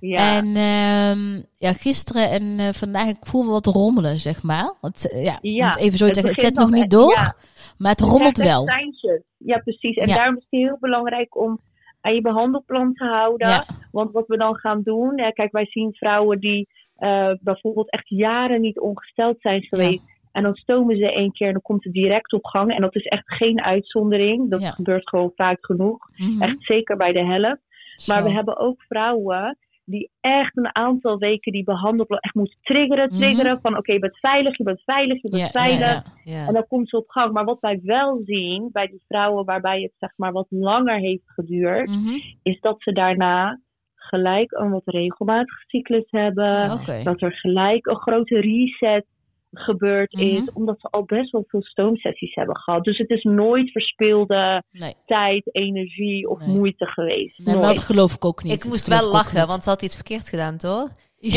Ja. 0.00 0.36
En 0.36 0.46
ehm, 0.56 1.42
ja, 1.58 1.72
gisteren 1.72 2.30
en 2.30 2.58
eh, 2.58 2.68
vandaag, 2.72 3.08
ik 3.08 3.16
voel 3.20 3.42
wel 3.44 3.52
wat 3.52 3.66
rommelen, 3.66 4.20
zeg 4.20 4.42
maar. 4.42 4.74
Want, 4.80 5.10
eh, 5.10 5.24
ja, 5.24 5.38
Ja, 5.40 5.76
even 5.76 5.98
zo 5.98 6.04
het 6.04 6.14
zeggen, 6.14 6.32
het 6.34 6.42
zet 6.44 6.54
nog 6.54 6.70
niet 6.70 6.90
door, 6.90 7.14
ja. 7.16 7.34
maar 7.78 7.90
het 7.90 8.00
rommelt 8.00 8.36
wel. 8.36 8.66
Ja, 9.38 9.58
precies. 9.58 9.96
En 9.96 10.08
Ja. 10.08 10.14
daarom 10.16 10.36
is 10.36 10.46
het 10.50 10.60
heel 10.60 10.76
belangrijk 10.80 11.36
om 11.36 11.60
aan 12.00 12.14
je 12.14 12.20
behandelplan 12.20 12.94
te 12.94 13.04
houden. 13.04 13.48
Ja, 13.48 13.64
Want 13.90 14.12
wat 14.12 14.26
we 14.26 14.36
dan 14.36 14.56
gaan 14.56 14.82
doen, 14.82 15.20
hè, 15.20 15.32
kijk, 15.32 15.52
wij 15.52 15.66
zien 15.66 15.92
vrouwen 15.94 16.40
die 16.40 16.68
eh, 17.02 17.30
bijvoorbeeld 17.40 17.90
echt 17.90 18.08
jaren 18.08 18.60
niet 18.60 18.80
ongesteld 18.80 19.40
zijn 19.40 19.62
geweest. 19.62 20.02
En 20.32 20.42
dan 20.42 20.54
stomen 20.54 20.96
ze 20.96 21.12
één 21.12 21.32
keer 21.32 21.46
en 21.46 21.52
dan 21.52 21.62
komt 21.62 21.84
het 21.84 21.92
direct 21.92 22.32
op 22.32 22.44
gang. 22.44 22.74
En 22.74 22.80
dat 22.80 22.94
is 22.96 23.04
echt 23.04 23.24
geen 23.34 23.62
uitzondering. 23.62 24.50
Dat 24.50 24.60
Ja. 24.62 24.70
gebeurt 24.70 25.08
gewoon 25.08 25.32
vaak 25.36 25.58
genoeg. 25.66 26.08
mhm. 26.16 26.42
Echt 26.42 26.56
zeker 26.58 26.96
bij 26.96 27.12
de 27.12 27.24
helft. 27.24 27.60
Maar 28.06 28.22
we 28.24 28.30
hebben 28.30 28.58
ook 28.58 28.82
vrouwen 28.82 29.58
die 29.84 30.10
echt 30.20 30.56
een 30.56 30.74
aantal 30.76 31.18
weken 31.18 31.52
die 31.52 31.64
behandelplan 31.64 32.18
echt 32.18 32.34
moeten 32.34 32.58
triggeren, 32.62 33.08
Mhm. 33.08 33.16
triggeren. 33.20 33.58
Van 33.62 33.76
oké, 33.76 33.92
je 33.92 33.98
bent 33.98 34.18
veilig, 34.18 34.56
je 34.56 34.64
bent 34.64 34.82
veilig, 34.82 35.22
je 35.22 35.28
bent 35.30 35.50
veilig. 35.50 36.02
En 36.46 36.52
dan 36.54 36.66
komt 36.66 36.88
ze 36.88 36.96
op 36.96 37.08
gang. 37.08 37.32
Maar 37.32 37.44
wat 37.44 37.60
wij 37.60 37.80
wel 37.82 38.20
zien 38.24 38.68
bij 38.72 38.86
die 38.86 39.02
vrouwen 39.08 39.44
waarbij 39.44 39.80
het 39.82 39.92
zeg 39.98 40.12
maar 40.16 40.32
wat 40.32 40.46
langer 40.48 40.98
heeft 40.98 41.22
geduurd, 41.26 41.88
Mhm. 41.88 42.18
is 42.42 42.60
dat 42.60 42.82
ze 42.82 42.92
daarna 42.92 43.60
gelijk 44.12 44.52
een 44.52 44.70
wat 44.70 44.82
regelmatige 44.84 45.64
cyclus 45.66 46.04
hebben. 46.10 46.72
Oké. 46.72 47.00
Dat 47.02 47.22
er 47.22 47.32
gelijk 47.32 47.86
een 47.86 48.00
grote 48.00 48.40
reset 48.40 49.04
gebeurd 49.52 50.12
is, 50.12 50.40
Mhm. 50.40 50.48
omdat 50.52 50.80
ze 50.80 50.88
al 50.90 51.04
best 51.04 51.30
wel 51.30 51.44
veel 51.48 51.62
stoomsessies 51.62 52.34
hebben 52.34 52.56
gehad. 52.56 52.84
Dus 52.84 52.98
het 52.98 53.10
is 53.10 53.22
nooit 53.22 53.70
verspilde 53.70 54.62
Nee, 54.70 54.94
tijd, 55.06 55.48
energie 55.54 56.28
of 56.28 56.38
Nee. 56.38 56.48
moeite 56.56 56.86
geweest. 56.86 57.38
nee, 57.38 57.60
dat 57.60 57.78
geloof 57.78 58.14
ik 58.14 58.24
ook 58.24 58.42
niet. 58.42 58.52
Ik 58.52 58.58
Dat 58.58 58.68
moest 58.68 58.88
wel 58.88 59.12
lachen, 59.12 59.46
want 59.46 59.64
ze 59.64 59.70
had 59.70 59.82
iets 59.82 59.94
verkeerd 59.94 60.28
gedaan, 60.28 60.56
toch? 60.56 60.88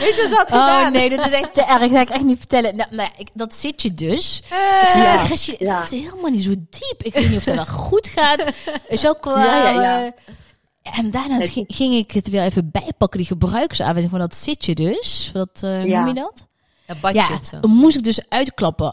Weet 0.00 0.16
je 0.16 0.26
wat 0.30 0.52
Oh 0.52 0.64
gedaan? 0.66 0.92
nee, 0.92 1.08
dat 1.16 1.26
is 1.26 1.32
echt 1.32 1.54
te 1.54 1.62
erg. 1.64 1.80
Dat 1.80 1.90
ga 1.90 2.00
ik 2.00 2.10
echt 2.10 2.24
niet 2.24 2.38
vertellen. 2.38 2.76
Nou, 2.76 2.88
nou 2.94 3.02
ja, 3.12 3.18
ik, 3.20 3.28
dat 3.32 3.54
zit 3.54 3.82
je 3.82 3.92
dus. 3.94 4.42
Eh, 4.50 4.82
Ik 4.82 4.90
zeg 4.90 5.58
Ja, 5.58 5.80
het 5.80 5.92
is 5.92 6.00
helemaal 6.02 6.30
niet 6.30 6.44
zo 6.44 6.50
diep. 6.50 7.02
Ik 7.02 7.14
weet 7.14 7.28
niet 7.28 7.38
of 7.38 7.44
het 7.44 7.54
wel 7.54 7.66
goed 7.66 8.06
gaat. 8.14 8.52
Is 8.88 9.06
ook 9.08 9.24
wel... 9.24 9.38
Ja, 9.38 9.56
ja, 9.68 9.82
ja. 9.82 10.04
eh, 10.04 10.98
en 10.98 11.10
daarna 11.10 11.40
ging, 11.40 11.64
ging 11.68 11.94
ik 11.94 12.10
het 12.12 12.28
weer 12.28 12.42
even 12.42 12.70
bijpakken, 12.70 13.18
die 13.18 13.28
gebruiksaanwijzing 13.28 14.10
van 14.10 14.20
dat 14.20 14.34
zitje 14.34 14.74
dus. 14.74 15.30
Dat, 15.32 15.60
eh 15.62 15.84
Ja. 15.86 15.98
noem 15.98 16.08
je 16.08 16.14
dat? 16.14 16.46
Een 16.86 16.96
badje 17.00 17.18
Ja, 17.18 17.38
of 17.40 17.46
zo. 17.46 17.68
moest 17.68 17.96
ik 17.96 18.04
dus 18.04 18.20
uitklappen. 18.28 18.92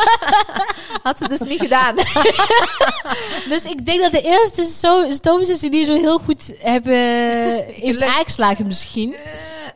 Had 1.02 1.18
ze 1.18 1.28
dus 1.28 1.40
niet 1.40 1.60
gedaan. 1.60 1.94
dus 3.52 3.64
ik 3.64 3.86
denk 3.86 4.02
dat 4.02 4.12
de 4.12 4.22
eerste 4.22 4.64
zo, 4.64 5.10
stoomsessie 5.10 5.70
die 5.70 5.84
zo 5.84 5.92
heel 5.92 6.18
goed 6.18 6.52
hebben, 6.58 6.94
heeft 7.86 8.02
aangeslagen 8.02 8.66
misschien. 8.66 9.16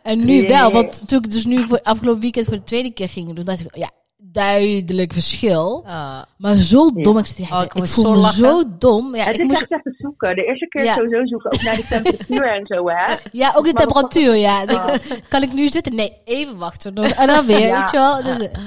En 0.03 0.25
nu 0.25 0.47
wel, 0.47 0.73
want 0.73 1.09
toen 1.09 1.19
ik 1.19 1.31
dus 1.31 1.45
nu 1.45 1.67
voor 1.67 1.81
afgelopen 1.83 2.21
weekend 2.21 2.47
voor 2.47 2.57
de 2.57 2.65
tweede 2.65 2.93
keer 2.93 3.09
ging 3.09 3.35
doen, 3.35 3.45
dacht 3.45 3.61
ik, 3.61 3.77
ja, 3.77 3.91
duidelijk 4.35 5.13
verschil. 5.13 5.83
Ah. 5.87 6.23
Maar 6.39 6.55
zo 6.55 6.91
Ja. 6.95 7.03
dom. 7.03 7.19
Ik, 7.19 7.27
ja, 7.27 7.59
Oh, 7.59 7.63
ik, 7.65 7.73
voel 7.73 8.05
zo 8.05 8.11
me 8.11 8.17
lachen. 8.17 8.45
zo 8.45 8.63
dom. 8.79 9.15
Ja, 9.15 9.25
het 9.25 9.35
ik 9.35 9.41
is 9.41 9.47
moest, 9.47 9.61
echt 9.61 9.71
even 9.71 9.95
zoeken. 9.99 10.37
De 10.37 10.45
eerste 10.45 10.67
keer 10.69 10.85
Ja. 10.85 10.95
sowieso 10.95 11.27
zoeken, 11.27 11.53
ook 11.53 11.63
naar 11.63 11.77
de 11.77 11.87
temperatuur 11.95 12.43
en 12.55 12.67
zo, 12.67 12.89
hè. 12.89 13.15
ja, 13.33 13.53
ook 13.57 13.65
de 13.65 13.73
temperatuur. 13.73 14.35
Ja. 14.37 14.63
Oh. 14.65 14.95
Kan 15.29 15.43
ik 15.43 15.53
nu 15.53 15.69
zitten? 15.69 15.95
Nee, 15.95 16.13
even 16.25 16.59
wachten. 16.59 16.95
En 16.95 17.27
dan 17.27 17.47
weer, 17.47 17.59
Ja. 17.67 17.81
weet 17.81 17.91
je 17.91 17.97
wel. 17.97 18.23
Dus, 18.23 18.39
eh, 18.39 18.59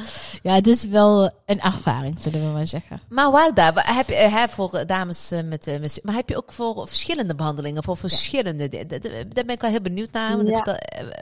ja, 0.43 0.53
het 0.53 0.67
is 0.67 0.83
wel 0.86 1.31
een 1.45 1.59
ervaring, 1.62 2.15
zullen 2.19 2.39
we 2.47 2.51
maar 2.53 2.65
zeggen. 2.65 3.00
Maar 3.09 3.31
Warda, 3.31 3.74
wa- 3.74 3.83
heb 3.86 4.07
je 4.07 4.15
eh, 4.15 4.33
hè, 4.36 4.47
voor 4.47 4.74
eh, 4.74 4.86
dames 4.86 5.29
met, 5.45 5.65
met... 5.81 6.00
Maar 6.03 6.15
heb 6.15 6.29
je 6.29 6.38
ook 6.38 6.51
voor 6.53 6.88
verschillende 6.88 7.36
behandelingen? 7.36 7.83
Voor 7.83 7.97
verschillende... 7.97 8.69
Daar 8.69 9.45
ben 9.45 9.50
ik 9.50 9.62
wel 9.62 9.69
heel 9.71 9.81
benieuwd 9.81 10.12
naar. 10.12 10.36
want 10.38 10.50
vertel, 10.50 10.75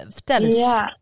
vertel 0.09 0.39
eens. 0.39 0.57
Ja. 0.57 0.97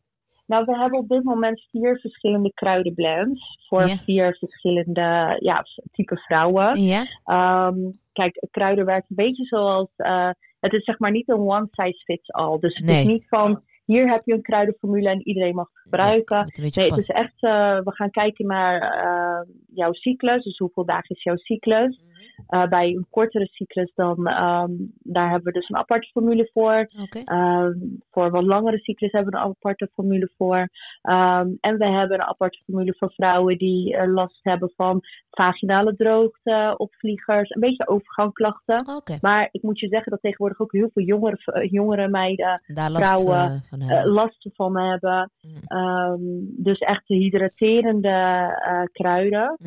Nou, 0.45 0.65
we 0.65 0.77
hebben 0.77 0.99
op 0.99 1.07
dit 1.09 1.23
moment 1.23 1.65
vier 1.71 1.99
verschillende 1.99 2.53
kruidenblends 2.53 3.57
voor 3.67 3.87
Ja. 3.87 3.95
vier 3.97 4.35
verschillende 4.39 5.37
ja, 5.39 5.65
type 5.91 6.17
vrouwen. 6.17 6.81
Ja? 6.81 7.03
Ehm, 7.25 7.77
kijk, 8.13 8.47
kruiden 8.51 8.85
werkt 8.85 9.09
een 9.09 9.15
beetje 9.15 9.45
zoals. 9.45 9.89
eh, 9.95 10.29
het 10.59 10.73
is 10.73 10.83
zeg 10.83 10.99
maar 10.99 11.11
niet 11.11 11.29
een 11.29 11.39
one 11.39 11.67
size 11.71 12.03
fits 12.03 12.31
all. 12.31 12.59
Dus 12.59 12.75
het 12.77 12.85
Nee. 12.85 12.99
is 12.99 13.05
niet 13.07 13.27
van 13.27 13.63
hier 13.85 14.09
heb 14.11 14.21
je 14.25 14.33
een 14.33 14.41
kruidenformule 14.41 15.09
en 15.09 15.27
iedereen 15.27 15.55
mag 15.55 15.67
het 15.73 15.81
gebruiken. 15.81 16.45
Beetje 16.61 16.81
Nee, 16.81 16.89
het 16.89 16.99
is 16.99 17.07
echt, 17.09 17.33
eh, 17.39 17.77
we 17.79 17.91
gaan 17.95 18.09
kijken 18.09 18.45
naar 18.47 18.81
eh, 18.81 19.49
jouw 19.73 19.93
cyclus. 19.93 20.43
Dus 20.43 20.57
hoeveel 20.57 20.85
dagen 20.85 21.15
is 21.15 21.23
jouw 21.23 21.35
cyclus? 21.37 22.01
Eh, 22.47 22.67
bij 22.67 22.89
een 22.89 23.07
kortere 23.09 23.45
cyclus, 23.45 23.91
dan 23.95 24.27
ehm, 24.27 24.71
daar 24.99 25.29
hebben 25.29 25.53
we 25.53 25.59
dus 25.59 25.69
een 25.69 25.77
aparte 25.77 26.07
formule 26.07 26.49
voor. 26.53 26.89
Ehm, 27.25 27.73
voor 28.11 28.31
wat 28.31 28.43
langere 28.43 28.77
cyclus 28.77 29.11
hebben 29.11 29.31
we 29.31 29.37
een 29.37 29.43
aparte 29.43 29.89
formule 29.93 30.31
voor. 30.37 30.69
Ehm, 31.01 31.49
en 31.59 31.77
we 31.77 31.85
hebben 31.85 32.19
een 32.19 32.27
aparte 32.27 32.61
formule 32.65 32.95
voor 32.97 33.11
vrouwen 33.11 33.57
die 33.57 33.95
eh, 33.95 34.13
last 34.13 34.39
hebben 34.41 34.71
van 34.75 35.01
vaginale 35.29 35.95
droogte, 35.95 36.73
opvliegers, 36.77 37.49
een 37.49 37.61
beetje 37.61 37.87
overgangklachten. 37.87 39.01
Maar 39.21 39.49
ik 39.51 39.61
moet 39.61 39.79
je 39.79 39.87
zeggen 39.87 40.11
dat 40.11 40.21
tegenwoordig 40.21 40.59
ook 40.59 40.71
heel 40.71 40.89
veel 40.93 41.03
jongere, 41.03 41.37
eh, 41.45 41.71
jongere 41.71 42.07
meiden 42.07 42.61
Daar 42.73 42.91
vrouwen, 42.91 43.61
van 43.69 43.81
hebben. 43.81 44.11
last 44.11 44.49
van 44.53 44.77
hebben. 44.77 45.31
Mm. 45.41 46.53
Dus 46.57 46.79
echt 46.79 47.07
de 47.07 47.15
hydraterende 47.15 48.89
kruiden. 48.91 49.57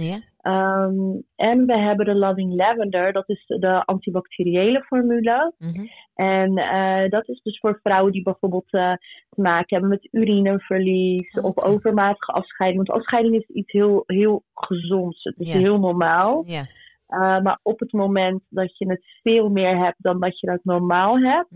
Ehm, 0.47 1.21
en 1.37 1.67
we 1.67 1.79
hebben 1.79 2.07
de 2.07 2.15
Loving 2.15 2.55
Lavender, 2.55 3.13
dat 3.13 3.29
is 3.29 3.45
de 3.47 3.85
antibacteriële 3.85 4.83
formule. 4.83 5.53
Mhm. 5.59 5.87
En 6.15 6.57
eh, 6.57 7.11
dat 7.11 7.29
is 7.29 7.41
dus 7.43 7.59
voor 7.59 7.81
vrouwen 7.83 8.13
die 8.13 8.23
bijvoorbeeld 8.23 8.73
eh, 8.73 8.93
te 9.29 9.41
maken 9.41 9.67
hebben 9.69 9.89
met 9.89 10.09
urineverlies 10.11 11.31
of 11.31 11.57
Oké. 11.57 11.67
overmatige 11.67 12.33
afscheiding. 12.33 12.87
Want 12.87 12.99
afscheiding 12.99 13.35
is 13.35 13.49
iets 13.49 13.73
heel, 13.73 14.03
heel 14.07 14.43
gezonds. 14.55 15.25
Het 15.25 15.35
is 15.39 15.53
heel 15.53 15.79
normaal. 15.79 16.45
Eh, 16.47 17.41
maar 17.41 17.59
op 17.63 17.81
het 17.81 17.93
moment 17.93 18.43
dat 18.49 18.79
je 18.79 18.89
het 18.89 19.05
veel 19.23 19.49
meer 19.49 19.77
hebt 19.85 20.03
dan 20.03 20.21
dat 20.21 20.41
je 20.41 20.47
dat 20.47 20.61
normaal 20.65 21.19
hebt, 21.19 21.49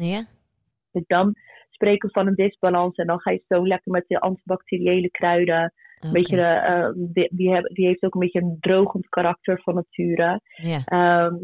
dan 1.07 1.35
spreken 1.71 2.09
we 2.09 2.15
van 2.15 2.27
een 2.27 2.35
disbalans. 2.35 2.97
En 2.97 3.07
dan 3.07 3.21
ga 3.21 3.31
je 3.31 3.43
zo 3.49 3.67
lekker 3.67 3.93
met 3.93 4.05
de 4.09 4.21
antibacteriële 4.21 5.11
kruiden. 5.11 5.73
Een 6.01 6.13
beetje 6.13 6.37
de, 6.37 6.43
eh, 6.43 6.89
die, 6.95 7.29
die, 7.33 7.61
die 7.73 7.87
heeft 7.87 8.03
ook 8.03 8.15
een 8.15 8.21
beetje 8.21 8.41
een 8.41 8.57
drogend 8.61 9.09
karakter 9.09 9.61
van 9.63 9.75
nature. 9.75 10.41
Ehm, 10.85 11.35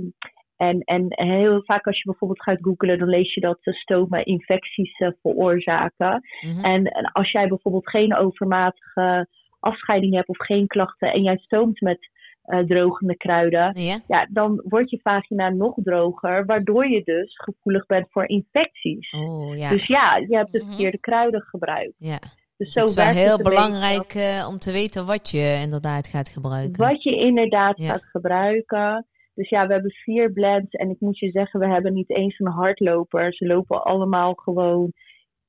en, 0.57 0.81
en 0.81 1.07
heel 1.09 1.63
vaak 1.65 1.87
als 1.87 1.97
je 1.99 2.05
bijvoorbeeld 2.11 2.43
gaat 2.43 2.59
googlen, 2.61 2.99
dan 2.99 3.09
lees 3.09 3.35
je 3.35 3.41
dat 3.41 3.59
stomen 3.63 4.25
infecties 4.25 4.99
eh, 4.99 5.09
veroorzaken. 5.23 6.23
Mhm. 6.41 6.65
En, 6.65 6.85
en 6.85 7.13
als 7.13 7.31
jij 7.31 7.49
bijvoorbeeld 7.49 7.89
geen 7.91 8.17
overmatige 8.17 9.27
afscheiding 9.61 10.15
hebt 10.15 10.29
of 10.29 10.37
geen 10.39 10.67
klachten 10.67 11.13
en 11.13 11.23
jij 11.23 11.37
stoomt 11.37 11.81
met 11.81 12.15
eh, 12.43 12.59
drogende 12.59 13.17
kruiden, 13.17 13.71
Ja? 13.81 13.99
ja, 14.07 14.27
dan 14.31 14.63
wordt 14.69 14.91
je 14.91 15.01
vagina 15.03 15.49
nog 15.49 15.75
droger, 15.83 16.45
waardoor 16.47 16.87
je 16.89 17.03
dus 17.05 17.35
gevoelig 17.37 17.87
bent 17.87 18.07
voor 18.11 18.29
infecties. 18.29 19.11
Oh. 19.13 19.69
Dus 19.71 19.87
ja, 19.87 20.17
je 20.17 20.37
hebt 20.37 20.53
de 20.53 20.59
Mhm. 20.59 20.67
verkeerde 20.69 20.99
kruiden 20.99 21.43
gebruikt. 21.43 21.95
ja. 21.99 22.19
Dus, 22.57 22.73
Dus 22.73 22.73
zo 22.73 22.81
het 22.81 22.89
is 22.89 22.95
wel 23.15 23.25
heel 23.25 23.43
belangrijk 23.43 24.15
eh, 24.15 24.47
om 24.51 24.59
te 24.59 24.73
weten 24.73 25.07
wat 25.07 25.31
je 25.31 25.59
inderdaad 25.63 26.09
gaat 26.09 26.29
gebruiken. 26.29 26.89
Wat 26.89 27.03
je 27.03 27.17
inderdaad 27.17 27.79
Ja. 27.79 27.89
gaat 27.91 28.05
gebruiken. 28.05 29.07
Dus 29.35 29.49
ja, 29.49 29.67
we 29.67 29.73
hebben 29.73 29.91
vier 29.91 30.33
blends. 30.33 30.71
En 30.71 30.91
ik 30.91 31.01
moet 31.01 31.19
je 31.19 31.31
zeggen, 31.31 31.61
we 31.61 31.67
hebben 31.69 31.93
niet 31.95 32.11
eens 32.11 32.39
een 32.39 32.53
hardloper. 32.53 33.35
Ze 33.35 33.47
lopen 33.47 33.83
allemaal 33.85 34.35
gewoon. 34.35 34.93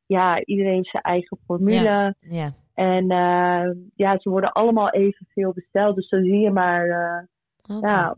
Ja, 0.06 0.44
iedereen 0.46 0.74
heeft 0.74 0.90
zijn 0.90 1.04
eigen 1.04 1.38
formule. 1.46 2.16
Ja. 2.20 2.52
En 2.74 3.10
eh, 3.12 3.72
ja, 3.96 4.20
ze 4.20 4.30
worden 4.30 4.52
allemaal 4.52 4.90
evenveel 4.90 5.54
besteld. 5.54 5.96
Dus 5.96 6.08
zo 6.08 6.18
zie 6.22 6.40
je 6.40 6.52
maar. 6.52 6.88
eh, 6.90 7.78
ja, 7.82 8.16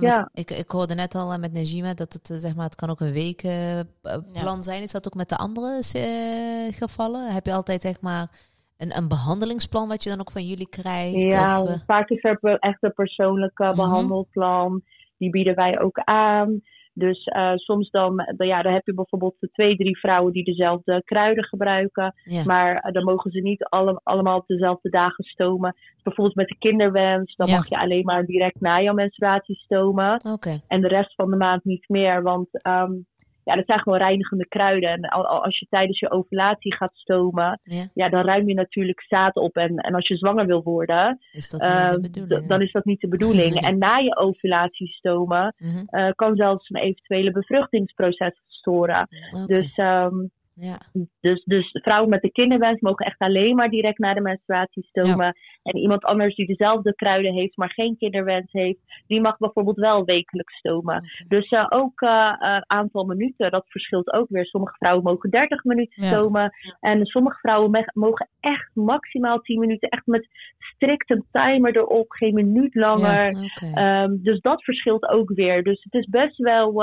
ja. 0.00 0.28
ik, 0.34 0.50
ik 0.50 0.70
hoorde 0.70 0.94
net 0.94 1.14
al 1.14 1.32
eh, 1.32 1.38
met 1.38 1.52
Najima 1.52 1.94
dat 1.94 2.12
het, 2.12 2.30
eh, 2.30 2.36
zeg 2.36 2.54
maar, 2.54 2.64
het 2.64 2.74
kan 2.74 2.90
ook 2.90 3.00
een 3.00 3.12
week 3.12 3.42
eh, 3.42 3.80
plan 4.32 4.62
zijn. 4.62 4.82
Is 4.82 4.92
dat 4.92 5.06
ook 5.06 5.14
met 5.14 5.28
de 5.28 5.36
andere 5.36 5.82
gevallen? 6.70 7.32
Heb 7.32 7.46
je 7.46 7.52
altijd 7.52 7.80
zeg 7.82 8.00
maar 8.00 8.28
een, 8.76 8.96
een 8.96 9.08
behandelingsplan 9.08 9.88
wat 9.88 10.02
je 10.04 10.10
dan 10.10 10.20
ook 10.20 10.30
van 10.30 10.46
jullie 10.46 10.68
krijgt? 10.68 11.32
ja 11.32 11.60
Of, 11.62 11.82
vaak 11.86 12.08
is 12.08 12.24
er 12.24 12.38
be- 12.40 12.58
echt 12.58 12.82
een 12.82 12.92
persoonlijke 12.94 13.64
Mhm. 13.64 13.76
behandelplan. 13.76 14.82
Die 15.18 15.30
bieden 15.30 15.54
wij 15.54 15.80
ook 15.80 15.98
aan. 15.98 16.60
Dus 16.98 17.24
eh, 17.24 17.52
soms 17.54 17.90
dan, 17.90 18.16
dan, 18.36 18.46
ja, 18.46 18.62
dan 18.62 18.72
heb 18.72 18.86
je 18.86 18.94
bijvoorbeeld 18.94 19.34
twee, 19.52 19.76
drie 19.76 19.98
vrouwen 19.98 20.32
die 20.32 20.44
dezelfde 20.44 21.02
kruiden 21.04 21.44
gebruiken. 21.44 22.14
ja. 22.24 22.42
Maar 22.44 22.76
eh, 22.76 22.92
dan 22.92 23.04
mogen 23.04 23.30
ze 23.30 23.40
niet 23.40 23.64
alle, 23.64 24.00
allemaal 24.02 24.38
op 24.38 24.46
dezelfde 24.46 24.90
dagen 24.90 25.24
stomen. 25.24 25.74
Bijvoorbeeld 26.02 26.36
met 26.36 26.48
de 26.48 26.58
kinderwens, 26.58 27.36
dan 27.36 27.46
Ja. 27.46 27.56
mag 27.56 27.68
je 27.68 27.78
alleen 27.78 28.04
maar 28.04 28.24
direct 28.24 28.60
na 28.60 28.80
jouw 28.82 28.94
menstruatie 28.94 29.56
stomen. 29.56 30.20
Oké. 30.32 30.60
En 30.68 30.80
de 30.80 30.88
rest 30.88 31.14
van 31.14 31.30
de 31.30 31.36
maand 31.36 31.64
niet 31.64 31.88
meer. 31.88 32.22
Want 32.22 32.48
ehm, 32.62 32.92
ja, 33.48 33.56
dat 33.56 33.66
zijn 33.66 33.78
gewoon 33.80 33.98
reinigende 33.98 34.48
kruiden. 34.48 34.90
En 34.90 35.02
al- 35.08 35.26
al- 35.26 35.44
als 35.44 35.58
je 35.58 35.66
tijdens 35.70 35.98
je 35.98 36.10
ovulatie 36.10 36.74
gaat 36.74 36.90
stomen, 36.94 37.60
Ja, 37.62 37.84
ja, 37.94 38.08
dan 38.08 38.24
ruim 38.24 38.48
je 38.48 38.54
natuurlijk 38.54 39.02
zaad 39.08 39.36
op. 39.36 39.56
En, 39.56 39.76
en 39.76 39.94
als 39.94 40.08
je 40.08 40.16
zwanger 40.16 40.46
wil 40.46 40.62
worden, 40.62 41.18
is 41.32 41.50
dat 41.50 41.60
niet 41.60 41.70
eh, 41.70 41.90
de 41.90 42.00
bedoeling? 42.00 42.44
d- 42.44 42.48
dan 42.48 42.62
is 42.62 42.72
dat 42.72 42.84
niet 42.84 43.00
de 43.00 43.08
bedoeling. 43.08 43.54
en 43.68 43.78
na 43.78 43.96
je 43.96 44.16
ovulatie 44.16 44.88
stomen, 44.88 45.54
Mhm, 45.58 45.82
eh, 45.86 46.10
kan 46.14 46.36
zelfs 46.36 46.68
een 46.68 46.80
eventuele 46.80 47.30
bevruchtingsproces 47.30 48.42
storen. 48.46 49.08
Dus, 49.46 49.72
ehm, 49.76 50.14
ja. 50.60 50.78
dus, 51.20 51.44
dus 51.44 51.70
vrouwen 51.82 52.10
met 52.10 52.22
de 52.22 52.32
kinderwens 52.32 52.80
mogen 52.80 53.06
echt 53.06 53.18
alleen 53.18 53.56
maar 53.56 53.68
direct 53.68 53.98
na 53.98 54.14
de 54.14 54.20
menstruatie 54.20 54.84
stomen. 54.84 55.36
En 55.62 55.76
iemand 55.76 56.04
anders 56.04 56.34
die 56.34 56.46
dezelfde 56.46 56.94
kruiden 56.94 57.32
heeft, 57.32 57.56
maar 57.56 57.70
geen 57.70 57.96
kinderwens 57.96 58.52
heeft, 58.52 58.78
die 59.06 59.20
mag 59.20 59.36
bijvoorbeeld 59.38 59.76
wel 59.76 60.04
wekelijks 60.04 60.58
stomen. 60.58 61.04
Dus 61.28 61.48
eh, 61.48 61.66
ook 61.68 62.00
eh, 62.00 62.58
aantal 62.58 63.04
minuten, 63.04 63.50
dat 63.50 63.64
verschilt 63.68 64.12
ook 64.12 64.28
weer. 64.28 64.46
Sommige 64.46 64.76
vrouwen 64.76 65.04
mogen 65.04 65.30
30 65.30 65.64
minuten 65.64 66.02
Ja. 66.02 66.08
stomen. 66.08 66.52
En 66.80 67.06
sommige 67.06 67.38
vrouwen 67.38 67.90
mogen 67.92 68.28
echt 68.40 68.70
maximaal 68.74 69.38
10 69.40 69.58
minuten. 69.58 69.88
Echt 69.88 70.06
met 70.06 70.28
strikt 70.58 71.10
een 71.10 71.24
timer 71.32 71.76
erop, 71.76 72.10
geen 72.10 72.34
minuut 72.34 72.74
langer. 72.74 73.50
Ehm, 73.74 74.16
dus 74.22 74.40
dat 74.40 74.64
verschilt 74.64 75.08
ook 75.08 75.30
weer. 75.34 75.62
Dus 75.62 75.82
het 75.82 75.94
is 75.94 76.06
best 76.06 76.36
wel. 76.36 76.82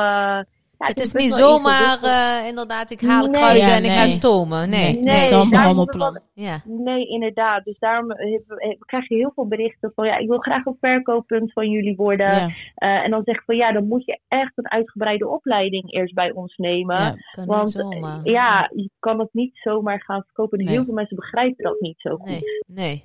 Ja, 0.77 0.85
het 0.85 0.99
is 0.99 1.13
niet 1.13 1.33
zomaar, 1.33 1.97
eh, 2.03 2.47
inderdaad, 2.47 2.91
ik 2.91 3.01
haal 3.01 3.21
Nee. 3.23 3.31
kruiden 3.31 3.67
Ja, 3.67 3.75
en 3.75 3.83
ik 3.83 3.91
ga 3.91 4.05
stomen. 4.05 4.69
Nee, 4.69 4.83
Nee, 4.83 4.93
nee. 4.93 5.03
Nee, 5.03 5.13
het 5.13 5.21
is 5.23 5.31
allemaal. 5.31 6.19
Ja. 6.33 6.57
Nee, 6.65 7.07
inderdaad. 7.07 7.63
Dus 7.63 7.77
daarom 7.79 8.09
heb- 8.11 8.43
heb- 8.47 8.79
krijg 8.79 9.07
je 9.09 9.15
heel 9.15 9.31
veel 9.35 9.47
berichten 9.47 9.91
van 9.95 10.05
ja, 10.07 10.17
ik 10.17 10.27
wil 10.27 10.37
graag 10.37 10.65
een 10.65 10.77
verkooppunt 10.79 11.53
van 11.53 11.69
jullie 11.69 11.95
worden. 11.95 12.27
Ja, 12.35 12.49
Eh, 12.75 13.03
en 13.03 13.11
dan 13.11 13.21
zeg 13.23 13.35
ik 13.35 13.43
van 13.45 13.55
ja, 13.55 13.71
dan 13.71 13.87
moet 13.87 14.05
je 14.05 14.19
echt 14.27 14.51
een 14.55 14.69
uitgebreide 14.71 15.27
opleiding 15.27 15.91
eerst 15.93 16.13
bij 16.13 16.31
ons 16.31 16.55
nemen. 16.57 16.95
ja. 16.99 17.15
Kan 17.31 17.45
Want 17.45 17.63
niet 17.63 17.71
zomaar. 17.73 18.19
eh, 18.23 18.31
ja, 18.33 18.69
je 18.75 18.89
kan 18.99 19.19
het 19.19 19.29
niet 19.31 19.57
zomaar 19.57 20.01
gaan 20.01 20.23
verkopen. 20.23 20.59
En 20.59 20.65
Nee. 20.65 20.73
heel 20.73 20.83
veel 20.85 20.93
mensen 20.93 21.15
begrijpen 21.15 21.63
dat 21.63 21.79
niet 21.79 21.99
zo 21.99 22.15
goed. 22.15 22.25
Nee, 22.29 22.41
nee. 22.67 23.03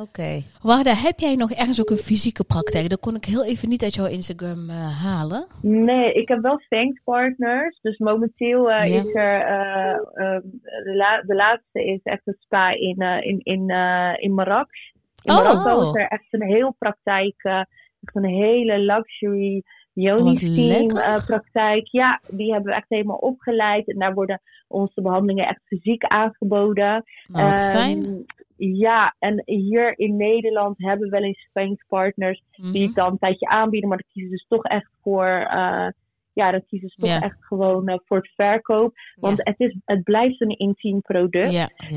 Oké. 0.00 0.42
Warda, 0.62 0.94
heb 0.94 1.18
jij 1.18 1.34
nog 1.34 1.50
ergens 1.50 1.80
ook 1.80 1.90
een 1.90 1.96
fysieke 1.96 2.44
praktijk? 2.44 2.88
Dat 2.88 3.00
kon 3.00 3.14
ik 3.14 3.24
heel 3.24 3.44
even 3.44 3.68
niet 3.68 3.82
uit 3.82 3.94
jouw 3.94 4.06
Instagram 4.06 4.70
eh, 4.70 5.02
halen. 5.04 5.46
Nee, 5.62 6.12
ik 6.12 6.28
heb 6.28 6.40
wel 6.42 6.60
thankpartners. 6.68 7.78
Dus 7.82 7.98
momenteel 7.98 8.70
eh, 8.70 8.92
Ja. 8.94 9.00
is 9.00 9.14
er 9.14 9.40
eh, 9.40 9.94
eh, 10.34 10.42
de, 10.84 10.94
la- 10.96 11.22
de 11.26 11.34
laatste 11.34 11.84
is 11.84 12.00
echt 12.02 12.22
een 12.24 12.36
spa 12.38 12.70
in, 12.70 12.96
eh, 12.98 13.26
in, 13.26 13.40
in, 13.42 13.70
eh, 13.70 14.12
in 14.16 14.34
Marrakesh. 14.34 14.90
In 15.22 15.32
Oh. 15.32 15.42
Marokko 15.42 15.88
is 15.90 15.94
er 16.02 16.08
echt 16.08 16.26
een 16.30 16.42
heel 16.46 16.74
praktijk, 16.78 17.34
eh, 17.42 17.58
echt 18.04 18.14
een 18.16 18.24
hele 18.24 18.78
luxury 18.78 19.62
Steam 19.94 20.54
lekker. 20.54 20.98
eh, 20.98 21.26
praktijk. 21.26 21.86
Ja, 21.90 22.20
die 22.30 22.52
hebben 22.52 22.70
we 22.70 22.76
echt 22.78 22.88
helemaal 22.88 23.16
opgeleid. 23.16 23.88
En 23.88 23.98
daar 23.98 24.14
worden 24.14 24.40
onze 24.68 25.02
behandelingen 25.02 25.46
echt 25.48 25.60
fysiek 25.64 26.04
aangeboden. 26.04 27.04
Nou, 27.28 27.50
wat 27.50 27.60
Ehm, 27.60 27.70
fijn. 27.76 28.24
Ja, 28.56 29.14
en 29.18 29.42
hier 29.44 29.98
in 29.98 30.16
Nederland 30.16 30.78
hebben 30.78 31.10
we 31.10 31.18
wel 31.18 31.22
eens 31.28 31.82
partners 31.88 32.42
die 32.56 32.64
Mhm. 32.72 32.82
het 32.82 32.94
dan 32.94 33.10
een 33.10 33.18
tijdje 33.18 33.46
aanbieden, 33.46 33.88
maar 33.88 33.98
dan 33.98 34.06
kiezen 34.12 34.30
ze 34.30 34.36
dus 34.36 34.46
toch 34.58 34.64
echt 34.64 34.90
voor, 35.02 35.26
eh, 35.50 35.86
ja, 36.32 36.50
dan 36.50 36.64
kiezen 36.66 36.88
ze 36.88 37.00
toch 37.00 37.10
echt 37.22 37.36
gewoon 37.44 37.88
eh, 37.88 37.98
voor 38.04 38.16
het 38.16 38.30
verkoop. 38.34 38.92
Want 39.20 39.40
het, 39.44 39.60
is, 39.60 39.76
het 39.84 40.02
blijft 40.02 40.40
een 40.40 40.58
intiem 40.58 41.00
product. 41.00 41.52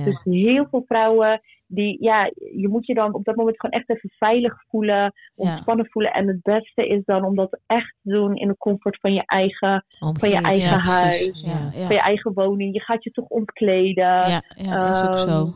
Dus 0.06 0.20
heel 0.24 0.68
veel 0.70 0.84
vrouwen, 0.88 1.42
die, 1.68 1.98
ja, 2.04 2.32
je 2.56 2.68
moet 2.68 2.86
je 2.86 2.94
dan 2.94 3.14
op 3.14 3.24
dat 3.26 3.36
moment 3.36 3.60
gewoon 3.60 3.80
echt 3.80 3.90
even 3.90 4.10
veilig 4.18 4.64
voelen, 4.70 5.14
ontspannen 5.36 5.88
voelen. 5.90 6.14
En 6.14 6.28
het 6.28 6.42
beste 6.42 6.88
is 6.88 7.04
dan 7.06 7.24
om 7.24 7.36
dat 7.36 7.60
echt 7.66 7.96
te 8.04 8.10
doen 8.12 8.36
in 8.36 8.48
de 8.48 8.58
comfort 8.58 9.00
van 9.00 9.14
je 9.14 9.24
eigen, 9.26 9.86
van 10.00 10.30
je 10.30 10.42
eigen 10.42 10.70
ja, 10.70 10.78
huis, 10.78 11.40
Ja, 11.44 11.72
ja. 11.74 11.86
van 11.86 11.96
je 11.96 12.02
eigen 12.02 12.34
woning. 12.34 12.74
Je 12.74 12.82
gaat 12.82 13.04
je 13.04 13.12
toch 13.12 13.28
ontkleden. 13.28 14.04
Ja, 14.06 14.42
ja, 14.58 14.90
is 14.90 15.02
ook 15.04 15.16
Ehm, 15.16 15.28
zo. 15.28 15.54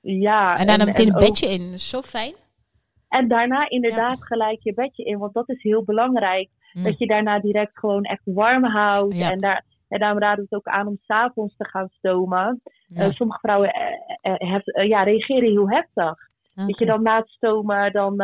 Ja, 0.00 0.56
En 0.56 0.66
daarna 0.66 0.84
meteen 0.84 1.06
een 1.08 1.14
ook- 1.14 1.20
bedje 1.20 1.46
in. 1.46 1.78
Zo 1.78 2.00
fijn. 2.00 2.34
En 3.08 3.28
daarna 3.28 3.68
inderdaad 3.70 4.24
gelijk 4.24 4.62
je 4.62 4.74
bedje 4.74 5.04
in, 5.04 5.18
want 5.18 5.34
dat 5.34 5.48
is 5.48 5.62
heel 5.62 5.84
belangrijk. 5.84 6.48
Hm. 6.72 6.82
Dat 6.82 6.98
je 6.98 7.06
daarna 7.06 7.40
direct 7.40 7.78
gewoon 7.78 8.02
echt 8.04 8.20
warm 8.24 8.64
houdt. 8.64 9.16
Ja. 9.16 9.30
En, 9.30 9.38
daar, 9.40 9.64
en 9.88 9.98
daarom 9.98 10.18
raden 10.18 10.36
we 10.38 10.46
het 10.50 10.58
ook 10.58 10.74
aan 10.74 10.86
om 10.86 10.98
s'avonds 11.00 11.56
te 11.56 11.68
gaan 11.68 11.88
stomen. 11.88 12.60
Ja. 12.88 13.04
Eh, 13.04 13.10
sommige 13.10 13.38
vrouwen 13.40 13.70
hef- 14.22 14.66
eh, 14.66 14.88
ja, 14.88 15.02
reageren 15.02 15.50
heel 15.50 15.70
heftig. 15.70 16.28
Dat 16.54 16.78
je 16.78 16.84
dan 16.86 17.02
na 17.02 17.16
het 17.18 17.28
stomen, 17.28 17.92
dan 17.92 18.16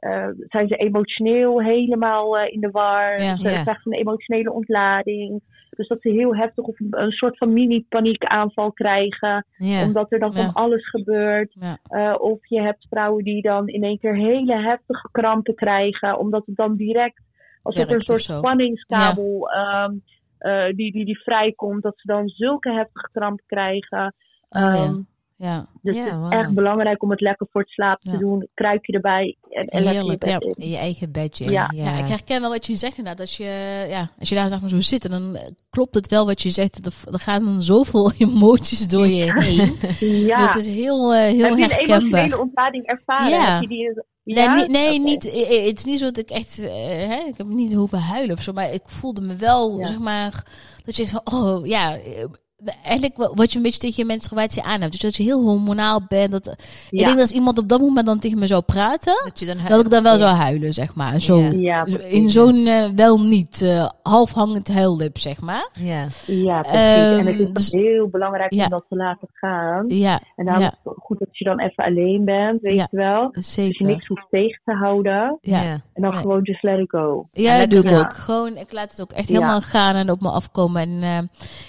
eh, 0.00 0.28
zijn 0.48 0.68
ze 0.68 0.76
emotioneel 0.76 1.62
helemaal 1.62 2.38
eh, 2.38 2.52
in 2.52 2.60
de 2.60 2.70
war. 2.70 3.22
Ja. 3.22 3.36
Ze 3.36 3.50
Ja. 3.50 3.62
krijgen 3.62 3.92
een 3.92 3.98
emotionele 3.98 4.52
ontlading. 4.52 5.40
Dus 5.70 5.88
dat 5.88 6.00
ze 6.00 6.08
heel 6.10 6.36
heftig 6.36 6.64
of 6.64 6.80
een, 6.80 6.86
een 6.90 7.10
soort 7.10 7.36
van 7.38 7.52
mini-paniekaanval 7.52 8.72
krijgen. 8.72 9.46
Ja. 9.56 9.84
Omdat 9.84 10.12
er 10.12 10.18
dan 10.18 10.34
van 10.34 10.52
alles 10.52 10.88
gebeurt. 10.88 11.56
Eh, 11.82 12.14
of 12.18 12.46
je 12.48 12.60
hebt 12.60 12.86
vrouwen 12.90 13.24
die 13.24 13.42
dan 13.42 13.68
in 13.68 13.82
één 13.84 13.98
keer 13.98 14.14
hele 14.16 14.56
heftige 14.56 15.08
krampen 15.12 15.54
krijgen. 15.54 16.18
Omdat 16.18 16.46
het 16.46 16.56
dan 16.56 16.76
direct, 16.76 17.22
alsof 17.62 17.84
er 17.88 17.94
een 17.94 18.00
soort 18.00 18.22
spanningskabel 18.22 19.50
ehm, 19.50 19.94
eh, 20.38 20.66
die, 20.76 20.92
die, 20.92 21.04
die 21.04 21.22
vrijkomt. 21.22 21.82
Dat 21.82 21.98
ze 21.98 22.06
dan 22.06 22.28
zulke 22.28 22.72
heftige 22.72 23.08
krampen 23.12 23.44
krijgen. 23.46 24.14
Oh, 24.48 24.94
ja. 25.40 25.48
Ja, 25.52 25.66
Dus 25.82 25.94
Ja, 25.96 26.22
het 26.22 26.32
is 26.32 26.38
echt 26.38 26.54
belangrijk 26.54 27.02
om 27.02 27.10
het 27.10 27.20
lekker 27.20 27.46
voor 27.50 27.60
het 27.60 27.70
slapen 27.70 28.10
Ja. 28.12 28.18
te 28.18 28.24
doen. 28.24 28.48
Kruikje 28.54 28.92
erbij 28.92 29.36
en, 29.48 29.66
en 29.66 29.82
lekker 29.82 29.82
je 29.82 29.88
Heerlijk, 29.98 30.20
bed 30.20 30.30
ja. 30.30 30.38
in. 30.38 30.70
Je 30.70 30.76
eigen 30.76 31.12
bedje. 31.12 31.50
Ja. 31.50 31.70
Ja, 31.74 31.94
ik 31.98 32.06
herken 32.06 32.40
wel 32.40 32.50
wat 32.50 32.66
je 32.66 32.76
zegt 32.76 32.98
inderdaad. 32.98 33.20
Als 33.20 33.36
je, 33.36 33.44
ja, 33.88 34.10
als 34.18 34.28
je 34.28 34.34
daar 34.34 34.48
zeg 34.48 34.60
maar 34.60 34.70
zo 34.70 34.80
zit, 34.80 35.04
en 35.04 35.10
dan 35.10 35.36
eh, 35.36 35.42
klopt 35.70 35.94
het 35.94 36.08
wel 36.10 36.26
wat 36.26 36.42
je 36.42 36.50
zegt. 36.50 36.86
Er, 36.86 37.12
er 37.12 37.18
gaan 37.18 37.44
dan 37.44 37.62
zoveel 37.62 38.12
emoties 38.18 38.88
door 38.88 39.06
je 39.06 39.32
heen. 39.32 39.76
Ja. 40.26 40.46
Dat 40.46 40.56
is 40.56 40.66
heel, 40.66 41.14
eh, 41.14 41.20
heel 41.20 41.44
Heb 41.44 41.56
je 41.58 41.64
een 41.64 41.70
emotionele 42.00 42.40
ontlading 42.40 42.86
ervaren? 42.86 43.28
Ja. 43.30 43.52
Heb 43.52 43.62
je 43.62 43.68
die, 43.68 44.02
Nee, 44.24 44.44
ja? 44.44 44.54
niet, 44.54 44.68
nee 44.68 44.94
Oké. 44.94 45.02
niet, 45.02 45.22
het 45.68 45.78
is 45.78 45.84
niet 45.84 45.98
zo 45.98 46.04
dat 46.04 46.18
ik 46.18 46.30
echt, 46.30 46.58
eh, 46.64 46.72
hè, 47.08 47.24
ik 47.28 47.36
heb 47.36 47.46
niet 47.46 47.72
hoeven 47.74 47.98
huilen 47.98 48.36
of 48.36 48.42
zo, 48.42 48.52
maar 48.52 48.72
ik 48.72 48.82
voelde 48.86 49.20
me 49.20 49.36
wel, 49.36 49.78
Ja. 49.78 49.86
zeg 49.86 49.98
maar, 49.98 50.44
dat 50.84 50.96
je 50.96 51.08
van, 51.08 51.20
oh 51.24 51.66
ja, 51.66 51.98
eigenlijk 52.82 53.16
wa- 53.16 53.30
wat 53.34 53.50
je 53.50 53.56
een 53.56 53.62
beetje 53.62 53.80
tegen 53.80 53.96
je 53.96 54.04
menstruatie 54.04 54.62
aan 54.62 54.80
hebt. 54.80 54.92
Dus 54.92 55.00
dat 55.00 55.16
je 55.16 55.22
heel 55.22 55.42
hormonaal 55.42 56.02
bent. 56.08 56.30
Dat, 56.30 56.46
Ik 56.90 56.98
denk 56.98 57.10
dat 57.10 57.20
als 57.20 57.30
iemand 57.32 57.58
op 57.58 57.68
dat 57.68 57.80
moment 57.80 58.06
dan 58.06 58.18
tegen 58.18 58.38
me 58.38 58.46
zou 58.46 58.62
praten, 58.62 59.22
Dat 59.24 59.38
je 59.38 59.46
dan 59.46 59.56
dat 59.68 59.84
ik 59.84 59.90
dan 59.90 60.02
wel 60.02 60.12
Ja. 60.12 60.18
zou 60.18 60.30
huilen, 60.30 60.72
zeg 60.72 60.94
maar. 60.94 61.20
Zo, 61.20 61.38
Ja. 61.40 61.86
In 62.08 62.30
zo'n 62.30 62.66
eh, 62.66 62.88
wel 62.94 63.20
niet 63.20 63.62
eh, 63.62 63.88
halfhangend 64.02 64.68
huillip, 64.68 65.18
zeg 65.18 65.40
maar. 65.40 65.68
Ja. 65.80 66.06
Ja, 66.26 66.60
precies. 66.60 66.78
en 66.78 67.26
het 67.26 67.36
Ehm, 67.36 67.40
is 67.40 67.52
dus- 67.52 67.70
heel 67.70 68.08
belangrijk 68.08 68.52
Ja. 68.54 68.64
om 68.64 68.70
dat 68.70 68.84
te 68.88 68.96
laten 68.96 69.28
gaan. 69.32 69.84
Ja, 69.88 70.20
En 70.36 70.44
daarom 70.44 70.64
ja 70.64 70.70
is 70.70 70.78
het 70.84 70.94
goed 70.98 71.18
dat 71.18 71.28
je 71.38 71.44
dan 71.44 71.60
even 71.60 71.84
alleen 71.84 72.24
bent, 72.24 72.60
weet 72.60 72.74
Ja. 72.74 72.86
je 72.90 72.96
wel. 72.96 73.30
Dus 73.32 73.54
je 73.54 73.62
zeker. 73.62 73.86
niks 73.86 74.06
hoeft 74.06 74.26
tegen 74.30 74.60
te 74.64 74.72
houden. 74.72 75.38
Ja. 75.40 75.62
En 75.94 76.02
dan 76.02 76.12
gewoon 76.14 76.42
just 76.42 76.62
let 76.62 76.78
it 76.78 76.90
go. 76.90 77.28
Ja, 77.32 77.58
dat 77.58 77.70
doe 77.70 77.82
ik 77.84 77.98
ook. 77.98 78.12
Gewoon, 78.14 78.56
ik 78.56 78.72
laat 78.72 78.90
het 78.90 79.00
ook 79.00 79.10
echt 79.12 79.28
Ja. 79.28 79.34
helemaal 79.34 79.60
gaan 79.60 79.94
en 79.94 80.10
op 80.10 80.20
me 80.20 80.28
afkomen. 80.30 80.82
En 80.82 81.02
eh, 81.02 81.18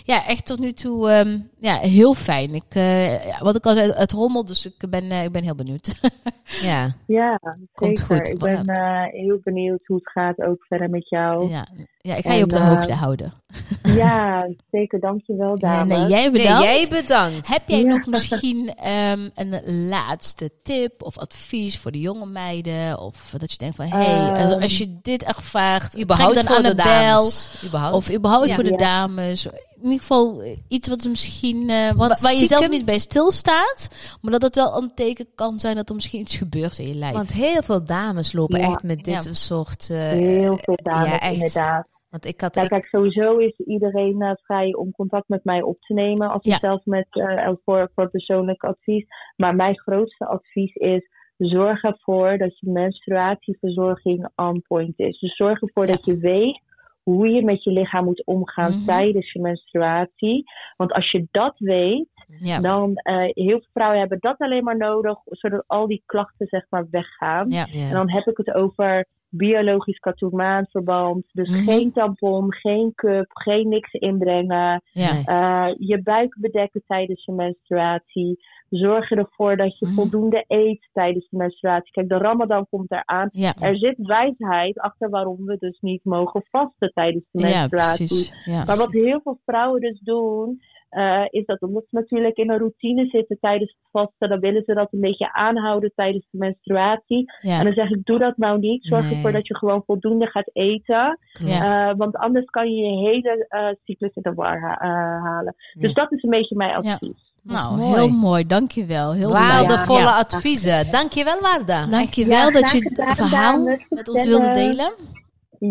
ja, 0.04 0.26
echt 0.28 0.46
tot 0.46 0.60
nu 0.60 0.72
toe 0.72 0.81
ehm, 0.86 1.40
ja, 1.58 1.78
heel 1.78 2.14
fijn. 2.14 2.54
Ik, 2.56 2.64
eh, 2.70 3.26
ja, 3.26 3.38
wat 3.40 3.56
ik 3.56 3.66
al 3.66 3.74
zei, 3.74 3.92
het 3.92 4.12
rommelt, 4.12 4.48
dus 4.48 4.66
ik 4.66 4.90
ben, 4.90 5.12
eh, 5.12 5.24
ik 5.24 5.32
ben 5.32 5.44
heel 5.44 5.56
benieuwd. 5.56 6.00
ja. 6.62 6.96
Ja, 7.08 7.40
Komt 7.74 7.98
zeker. 8.00 8.16
goed. 8.16 8.28
Ik 8.28 8.40
ben 8.40 8.68
eh, 8.68 9.04
heel 9.12 9.40
benieuwd 9.44 9.82
hoe 9.86 9.96
het 9.98 10.10
gaat 10.12 10.42
ook 10.42 10.66
verder 10.68 10.90
met 10.90 11.10
jou. 11.10 11.50
ja. 11.50 11.68
ja, 11.98 12.16
ik 12.16 12.26
ga 12.26 12.34
je 12.34 12.44
op 12.44 12.50
de 12.50 12.60
hoogte 12.60 12.94
houden. 12.94 13.34
Ja, 13.84 14.48
zeker. 14.72 15.00
Dankjewel, 15.00 15.60
dames. 15.60 15.98
nee, 15.98 16.08
jij 16.08 16.22
Nee, 16.22 16.32
bedankt. 16.32 16.64
jij 16.64 16.88
bedankt. 16.90 17.48
Heb 17.48 17.62
jij 17.68 17.80
Ja. 17.84 17.86
nog 17.96 18.06
misschien 18.06 18.74
ehm, 18.76 19.30
een 19.36 19.88
laatste 19.90 20.50
tip 20.64 21.04
of 21.04 21.18
advies 21.18 21.78
voor 21.80 21.92
de 21.92 22.00
jonge 22.00 22.26
meiden? 22.26 23.00
Of 23.00 23.34
dat 23.38 23.52
je 23.52 23.58
denkt 23.58 23.76
van, 23.76 23.86
hé, 23.86 23.98
hey, 23.98 24.30
als, 24.44 24.52
Ehm, 24.54 24.62
als 24.62 24.78
je 24.78 24.98
dit 25.02 25.24
ervaart, 25.24 26.00
Überhaupt 26.02 26.34
trek 26.34 26.46
dan 26.48 26.56
voor 26.56 26.66
aan 26.66 26.70
de 26.72 26.76
de 26.84 26.84
bel. 26.84 27.16
dames. 27.16 27.64
Überhaupt. 27.66 27.96
Of 27.96 28.12
überhaupt 28.14 28.48
Ja. 28.50 28.56
voor 28.56 28.64
de 28.64 28.70
Ja. 28.72 28.78
dames. 28.78 29.48
In 29.82 29.88
ieder 29.88 30.00
geval 30.00 30.42
eh, 30.42 30.58
iets 30.68 30.88
wat 30.90 31.06
misschien. 31.10 31.70
eh, 31.70 31.88
wa- 31.90 31.96
Want 32.08 32.20
waar 32.20 32.34
je 32.34 32.46
zelf 32.46 32.70
niet 32.70 32.86
bij 32.86 33.00
stilstaat. 33.00 33.90
Maar 34.22 34.32
dat 34.32 34.42
het 34.42 34.56
wel 34.56 34.78
een 34.82 34.92
teken 34.96 35.26
kan 35.36 35.60
zijn 35.60 35.76
dat 35.76 35.90
er 35.90 35.96
misschien 35.96 36.20
iets 36.20 36.38
gebeurt 36.38 36.78
in 36.78 36.88
je 36.88 36.96
lijf. 36.96 37.14
Want 37.14 37.32
heel 37.34 37.62
veel 37.62 37.86
dames 37.86 38.34
lopen 38.34 38.60
Ja. 38.60 38.66
echt 38.68 38.84
met 38.84 39.04
dit 39.04 39.24
Ja. 39.24 39.34
soort... 39.34 39.90
eh, 39.90 39.98
Heel 40.10 40.58
veel 40.62 40.78
dames, 40.84 41.10
ja, 41.10 41.20
echt. 41.20 41.34
inderdaad. 41.34 41.88
Want 42.10 42.26
ik 42.26 42.42
had... 42.42 42.56
Ja, 42.56 42.68
kijk, 42.68 42.86
sowieso 42.86 43.38
is 43.38 43.54
iedereen 43.66 44.38
vrij 44.44 44.74
om 44.76 44.92
contact 44.92 45.28
met 45.30 45.44
mij 45.44 45.62
op 45.62 45.82
te 45.82 45.94
nemen. 45.94 46.32
Als 46.32 46.44
Ja. 46.44 46.54
je 46.54 46.60
zelf 46.60 46.86
met, 46.86 47.08
eh, 47.10 47.50
voor, 47.66 47.92
voor 47.96 48.10
persoonlijk 48.10 48.64
advies. 48.64 49.06
Maar 49.36 49.56
mijn 49.56 49.80
grootste 49.80 50.26
advies 50.26 50.74
is: 50.76 51.10
zorg 51.38 51.84
ervoor 51.84 52.38
dat 52.38 52.60
je 52.60 52.70
menstruatieverzorging 52.72 54.30
on 54.36 54.62
point 54.68 55.00
is. 55.00 55.20
Dus 55.20 55.36
zorg 55.36 55.62
ervoor 55.62 55.86
Ja. 55.88 55.92
dat 55.92 56.06
je 56.06 56.18
weet 56.18 56.62
hoe 57.04 57.28
je 57.30 57.44
met 57.44 57.64
je 57.64 57.72
lichaam 57.72 58.06
moet 58.06 58.26
omgaan 58.26 58.72
Mhm. 58.72 58.86
tijdens 58.86 59.32
je 59.32 59.42
menstruatie. 59.42 60.44
Want 60.78 60.92
als 60.94 61.12
je 61.12 61.28
dat 61.32 61.56
weet, 61.58 62.08
ja. 62.40 62.60
dan 62.60 62.90
uh, 62.90 63.18
heel 63.24 63.60
veel 63.60 63.68
vrouwen 63.74 64.00
hebben 64.00 64.20
dat 64.20 64.38
alleen 64.38 64.64
maar 64.64 64.78
nodig, 64.78 65.18
zodat 65.26 65.64
al 65.68 65.88
die 65.88 66.04
klachten 66.06 66.48
zeg 66.48 66.66
maar 66.70 66.88
weggaan. 66.92 67.50
Ja. 67.50 67.68
ja. 67.72 67.88
En 67.88 67.94
dan 67.94 68.12
heb 68.12 68.28
ik 68.28 68.38
het 68.38 68.54
over 68.54 69.06
biologisch 69.32 70.00
katoenmaanverband. 70.00 71.26
Dus 71.32 71.50
Mhm. 71.50 71.64
geen 71.64 71.92
tampon, 71.92 72.54
geen 72.54 72.92
cup, 72.96 73.26
geen 73.30 73.70
niks 73.70 73.92
inbrengen. 73.94 74.82
Ja. 74.92 75.10
Eh, 75.26 75.76
je 75.78 76.02
buik 76.04 76.38
bedekken 76.40 76.84
tijdens 76.88 77.26
je 77.26 77.32
menstruatie. 77.32 78.40
Zorg 78.70 79.12
ervoor 79.12 79.58
dat 79.58 79.80
je 79.80 79.86
Mhm. 79.86 79.96
voldoende 79.96 80.44
eet 80.48 80.90
tijdens 80.94 81.30
de 81.30 81.38
menstruatie. 81.38 81.92
Kijk, 81.92 82.10
de 82.10 82.18
Ramadan 82.18 82.68
komt 82.70 82.92
eraan. 82.92 83.30
Ja. 83.32 83.54
Er 83.60 83.78
zit 83.78 83.96
wijsheid 83.98 84.80
achter 84.80 85.10
waarom 85.10 85.46
we 85.46 85.58
dus 85.60 85.80
niet 85.80 86.04
mogen 86.04 86.44
vasten 86.50 86.92
tijdens 86.94 87.24
de 87.32 87.40
ja, 87.40 87.46
menstruatie. 87.48 88.08
precies. 88.08 88.34
Ja. 88.46 88.64
Maar 88.66 88.78
wat 88.78 88.92
heel 88.92 89.20
veel 89.24 89.40
vrouwen 89.46 89.82
dus 89.82 90.00
doen, 90.00 90.62
eh, 90.92 91.24
is 91.30 91.46
dat 91.46 91.62
omdat 91.62 91.84
ze 91.90 91.96
natuurlijk 91.96 92.38
in 92.38 92.50
een 92.52 92.58
routine 92.58 93.06
zitten 93.06 93.38
tijdens 93.40 93.72
het 93.72 93.90
vasten, 93.92 94.30
dan 94.30 94.40
willen 94.40 94.64
ze 94.66 94.74
dat 94.74 94.88
een 94.94 95.00
beetje 95.00 95.34
aanhouden 95.34 95.92
tijdens 95.96 96.28
de 96.32 96.38
menstruatie. 96.38 97.32
En 97.42 97.64
dan 97.64 97.74
zeg 97.74 97.90
ik, 97.90 98.06
doe 98.06 98.20
dat 98.20 98.38
nou 98.38 98.60
niet. 98.60 98.86
Zorg 98.86 99.04
Nee. 99.06 99.14
ervoor 99.16 99.32
dat 99.32 99.48
je 99.48 99.58
gewoon 99.58 99.84
voldoende 99.86 100.26
gaat 100.28 100.50
eten. 100.54 101.20
Ja. 101.40 101.90
Eh, 101.90 101.98
want 101.98 102.16
anders 102.16 102.46
kan 102.46 102.72
je 102.72 102.82
je 102.84 103.10
hele 103.10 103.46
eh, 103.50 103.68
cyclus 103.84 104.14
in 104.14 104.22
de 104.22 104.34
war 104.34 104.60
ha- 104.62 104.78
eh, 104.80 105.24
halen. 105.24 105.56
Dus 105.80 105.94
dat 105.94 106.12
is 106.12 106.24
een 106.24 106.30
beetje 106.30 106.56
mijn 106.56 106.70
Ja. 106.70 106.76
advies. 106.94 107.30
Nou, 107.44 107.78
mooi. 107.78 107.94
heel 107.94 108.10
mooi. 108.10 108.46
Dankjewel. 108.48 109.14
Heel. 109.14 109.32
Waardevolle 109.32 110.00
Ja. 110.00 110.18
adviezen. 110.18 110.92
Dankjewel, 110.92 111.40
Warda. 111.42 111.86
Dankjewel 111.88 112.38
Ja, 112.38 112.52
dat 112.52 112.72
je 112.72 112.78
het 112.94 113.16
verhaal 113.18 113.64
met 113.90 114.10
ons 114.10 114.26
wilde 114.26 114.52
delen. 114.52 114.92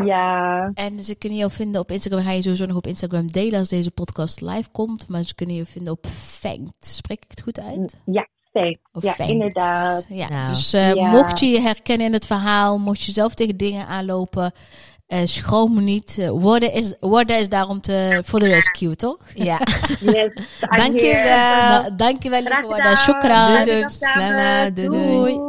Ja, 0.04 0.70
En 0.74 1.04
ze 1.04 1.14
kunnen 1.14 1.38
jou 1.38 1.50
vinden 1.50 1.80
op 1.80 1.90
Instagram. 1.90 2.22
Ga 2.24 2.30
je 2.32 2.42
sowieso 2.42 2.66
nog 2.66 2.76
op 2.76 2.86
Instagram 2.86 3.26
delen 3.26 3.58
als 3.58 3.68
deze 3.68 3.90
podcast 3.90 4.40
live 4.40 4.68
komt. 4.72 5.08
Maar 5.08 5.22
ze 5.22 5.34
kunnen 5.34 5.56
je 5.56 5.66
vinden 5.66 5.92
op 5.92 6.06
Fangt. 6.06 6.72
Spreek 6.86 7.22
ik 7.24 7.30
het 7.30 7.40
goed 7.42 7.60
uit? 7.60 8.00
ja. 8.04 8.28
Of 8.92 9.02
Ja, 9.02 9.12
Fangt. 9.12 9.30
inderdaad. 9.32 10.06
Ja, 10.08 10.28
Nou. 10.28 10.48
dus 10.48 10.72
eh, 10.72 10.94
Ja. 10.94 11.10
mocht 11.10 11.38
je 11.40 11.46
je 11.46 11.60
herkennen 11.60 12.06
in 12.06 12.12
het 12.12 12.26
verhaal, 12.26 12.78
mocht 12.78 13.02
je 13.02 13.12
zelf 13.12 13.34
tegen 13.34 13.56
dingen 13.56 13.86
aanlopen, 13.86 14.52
eh 15.06 15.20
schroom 15.26 15.74
me 15.74 15.80
niet. 15.80 16.18
Eh, 16.18 16.28
Worden 16.30 16.72
is, 16.72 16.94
worden 17.00 17.38
is 17.38 17.48
daarom 17.48 17.80
te, 17.80 18.22
voor 18.24 18.38
de 18.40 18.48
rescue, 18.48 18.96
toch? 18.96 19.18
Ja. 19.34 19.58
Yes, 20.00 20.30
I'm 20.60 20.76
Dank 20.76 20.98
je 21.00 21.06
here. 21.06 21.22
wel. 21.28 21.82
Da- 21.82 21.90
dankjewel, 21.96 22.42
lieve 22.42 22.66
Warda. 22.66 22.94
Doei, 23.64 23.64
dames. 23.64 23.98
doei, 24.74 24.88
doei. 24.88 25.40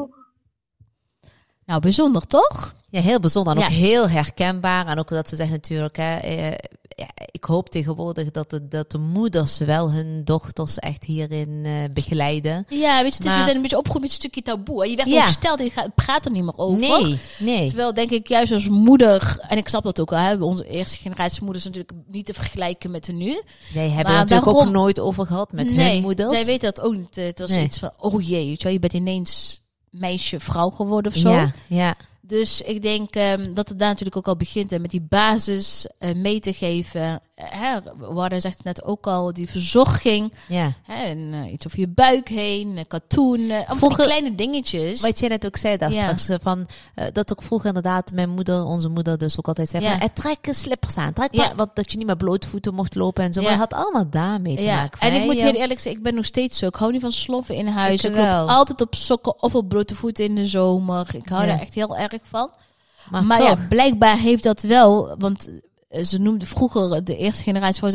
Nou, 1.65 1.81
bijzonder, 1.81 2.27
toch? 2.27 2.73
Ja, 2.91 3.01
heel 3.01 3.19
bijzonder. 3.19 3.55
En 3.57 3.63
ook 3.63 3.69
heel 3.69 4.09
herkenbaar. 4.09 4.87
En 4.87 4.99
ook 4.99 5.09
dat 5.09 5.29
ze 5.29 5.35
zegt 5.35 5.51
natuurlijk, 5.51 5.97
hè, 5.97 6.15
eh, 6.17 6.51
ja, 6.95 7.07
ik 7.31 7.43
hoop 7.43 7.69
tegenwoordig 7.69 8.31
dat 8.31 8.49
de, 8.49 8.67
dat 8.67 8.91
de 8.91 8.97
moeders 8.97 9.57
wel 9.57 9.91
hun 9.91 10.21
dochters 10.25 10.79
echt 10.79 11.03
hierin 11.03 11.61
eh, 11.65 11.71
begeleiden. 11.93 12.65
Ja, 12.69 13.01
weet 13.03 13.11
je, 13.11 13.15
het 13.15 13.19
is, 13.19 13.25
Maar- 13.25 13.37
we 13.37 13.43
zijn 13.43 13.55
een 13.55 13.61
beetje 13.61 13.77
opgegroeid 13.77 14.03
met 14.03 14.11
een 14.11 14.19
stukje 14.19 14.41
taboe. 14.41 14.89
Je 14.89 14.95
werd 14.95 15.09
Ja. 15.09 15.17
ook 15.17 15.23
gesteld 15.23 15.59
en 15.59 15.65
je 15.65 15.71
gaat, 15.71 15.95
praat 15.95 16.25
er 16.25 16.31
niet 16.31 16.43
meer 16.43 16.57
over. 16.57 16.79
Nee, 16.79 17.19
nee. 17.39 17.67
Terwijl 17.67 17.93
denk 17.93 18.09
ik 18.09 18.27
juist 18.27 18.51
als 18.51 18.67
moeder, 18.69 19.37
en 19.47 19.57
ik 19.57 19.67
snap 19.67 19.83
dat 19.83 19.99
ook 19.99 20.11
al, 20.11 20.17
hè, 20.17 20.35
onze 20.35 20.67
eerste 20.67 20.97
generatie 20.97 21.43
moeders 21.43 21.65
natuurlijk 21.65 21.91
niet 22.07 22.25
te 22.25 22.33
vergelijken 22.33 22.91
met 22.91 23.05
de 23.05 23.11
nu. 23.13 23.41
Zij 23.71 23.89
hebben 23.89 24.11
Maar 24.11 24.21
het 24.21 24.29
natuurlijk 24.29 24.59
ook 24.67 24.71
nooit 24.73 24.99
over 24.99 25.25
gehad 25.25 25.51
met 25.51 25.73
nee, 25.73 25.93
hun 25.93 26.01
moeders. 26.01 26.31
zij 26.31 26.45
weten 26.45 26.73
dat 26.73 26.85
ook 26.85 26.95
niet. 26.95 27.15
Het 27.15 27.39
was 27.39 27.49
Nee. 27.51 27.63
iets 27.63 27.77
van, 27.79 27.91
oh 27.99 28.21
jee, 28.27 28.45
weet 28.47 28.57
je, 28.57 28.63
wel, 28.63 28.73
je 28.73 28.79
bent 28.79 28.93
ineens 28.93 29.61
meisje, 29.89 30.39
vrouw 30.39 30.69
geworden 30.69 31.11
of 31.11 31.17
zo. 31.17 31.31
Ja, 31.31 31.51
ja. 31.67 31.95
Dus 32.21 32.61
ik 32.61 32.81
denk 32.81 33.15
ehm, 33.15 33.53
dat 33.53 33.69
het 33.69 33.79
daar 33.79 33.89
natuurlijk 33.89 34.17
ook 34.17 34.27
al 34.27 34.35
begint. 34.35 34.71
En 34.71 34.81
met 34.81 34.91
die 34.91 35.05
basis 35.09 35.87
eh, 35.97 36.15
mee 36.15 36.39
te 36.39 36.53
geven. 36.53 37.21
Hè, 37.43 37.77
Warda 37.97 38.39
zegt 38.39 38.55
het 38.57 38.65
net 38.65 38.83
ook 38.83 39.07
al, 39.07 39.33
die 39.33 39.49
verzorging. 39.49 40.33
ja. 40.47 40.71
Hè, 40.83 41.03
en, 41.03 41.29
eh, 41.33 41.51
iets 41.51 41.67
over 41.67 41.79
je 41.79 41.87
buik 41.87 42.27
heen, 42.29 42.85
katoen. 42.87 43.49
eh, 43.49 43.59
Vroeger- 43.67 44.03
kleine 44.05 44.35
dingetjes. 44.35 45.01
Wat 45.01 45.19
jij 45.19 45.29
net 45.29 45.45
ook 45.45 45.55
zei 45.57 45.77
daar 45.77 45.91
Ja. 45.93 46.01
straks, 46.01 46.29
eh, 46.29 46.37
van, 46.41 46.67
dat 47.13 47.31
ook 47.31 47.43
vroeger 47.43 47.67
inderdaad 47.67 48.11
mijn 48.13 48.29
moeder, 48.29 48.63
onze 48.65 48.89
moeder 48.89 49.17
dus 49.17 49.37
ook 49.37 49.47
altijd 49.47 49.69
zei 49.69 49.83
Ja. 49.83 49.97
van, 49.97 50.09
trek 50.13 50.37
slippers 50.51 50.97
aan, 50.97 51.13
trek 51.13 51.33
Ja. 51.33 51.45
maar, 51.45 51.55
want 51.55 51.75
dat 51.75 51.91
je 51.91 51.97
niet 51.97 52.07
meer 52.07 52.17
blootvoeten 52.17 52.73
mocht 52.73 52.95
lopen 52.95 53.23
en 53.23 53.33
zo. 53.33 53.41
Maar 53.41 53.49
dat 53.49 53.59
had 53.59 53.73
allemaal 53.73 54.09
daarmee 54.09 54.55
te 54.55 54.61
Ja, 54.61 54.75
maken. 54.75 54.99
en 54.99 55.13
ik 55.13 55.23
moet 55.23 55.41
heel 55.41 55.53
eerlijk 55.53 55.79
zeggen, 55.79 55.97
ik 56.01 56.03
ben 56.03 56.15
nog 56.15 56.25
steeds 56.25 56.57
zo. 56.57 56.65
Ik 56.67 56.75
hou 56.75 56.91
niet 56.91 57.01
van 57.01 57.11
sloffen 57.11 57.55
in 57.55 57.67
huis. 57.67 58.03
Ik 58.03 58.09
Ik, 58.11 58.17
loop 58.17 58.47
altijd 58.49 58.81
op 58.81 58.95
sokken 58.95 59.41
of 59.43 59.55
op 59.55 59.69
blote 59.69 59.95
voeten 59.95 60.23
in 60.25 60.35
de 60.35 60.47
zomer. 60.47 61.07
Ik 61.15 61.27
hou 61.29 61.45
daar 61.45 61.59
echt 61.59 61.73
heel 61.73 61.97
erg 61.97 62.11
van. 62.23 62.49
maar, 63.09 63.23
Maar, 63.25 63.37
toch, 63.37 63.47
ja, 63.47 63.65
blijkbaar 63.69 64.17
heeft 64.17 64.43
dat 64.43 64.61
wel, 64.61 65.15
want 65.17 65.47
ze 66.03 66.17
noemden 66.19 66.47
vroeger 66.47 67.03
de 67.03 67.17
eerste 67.17 67.43
generatie 67.43 67.79
voor 67.79 67.91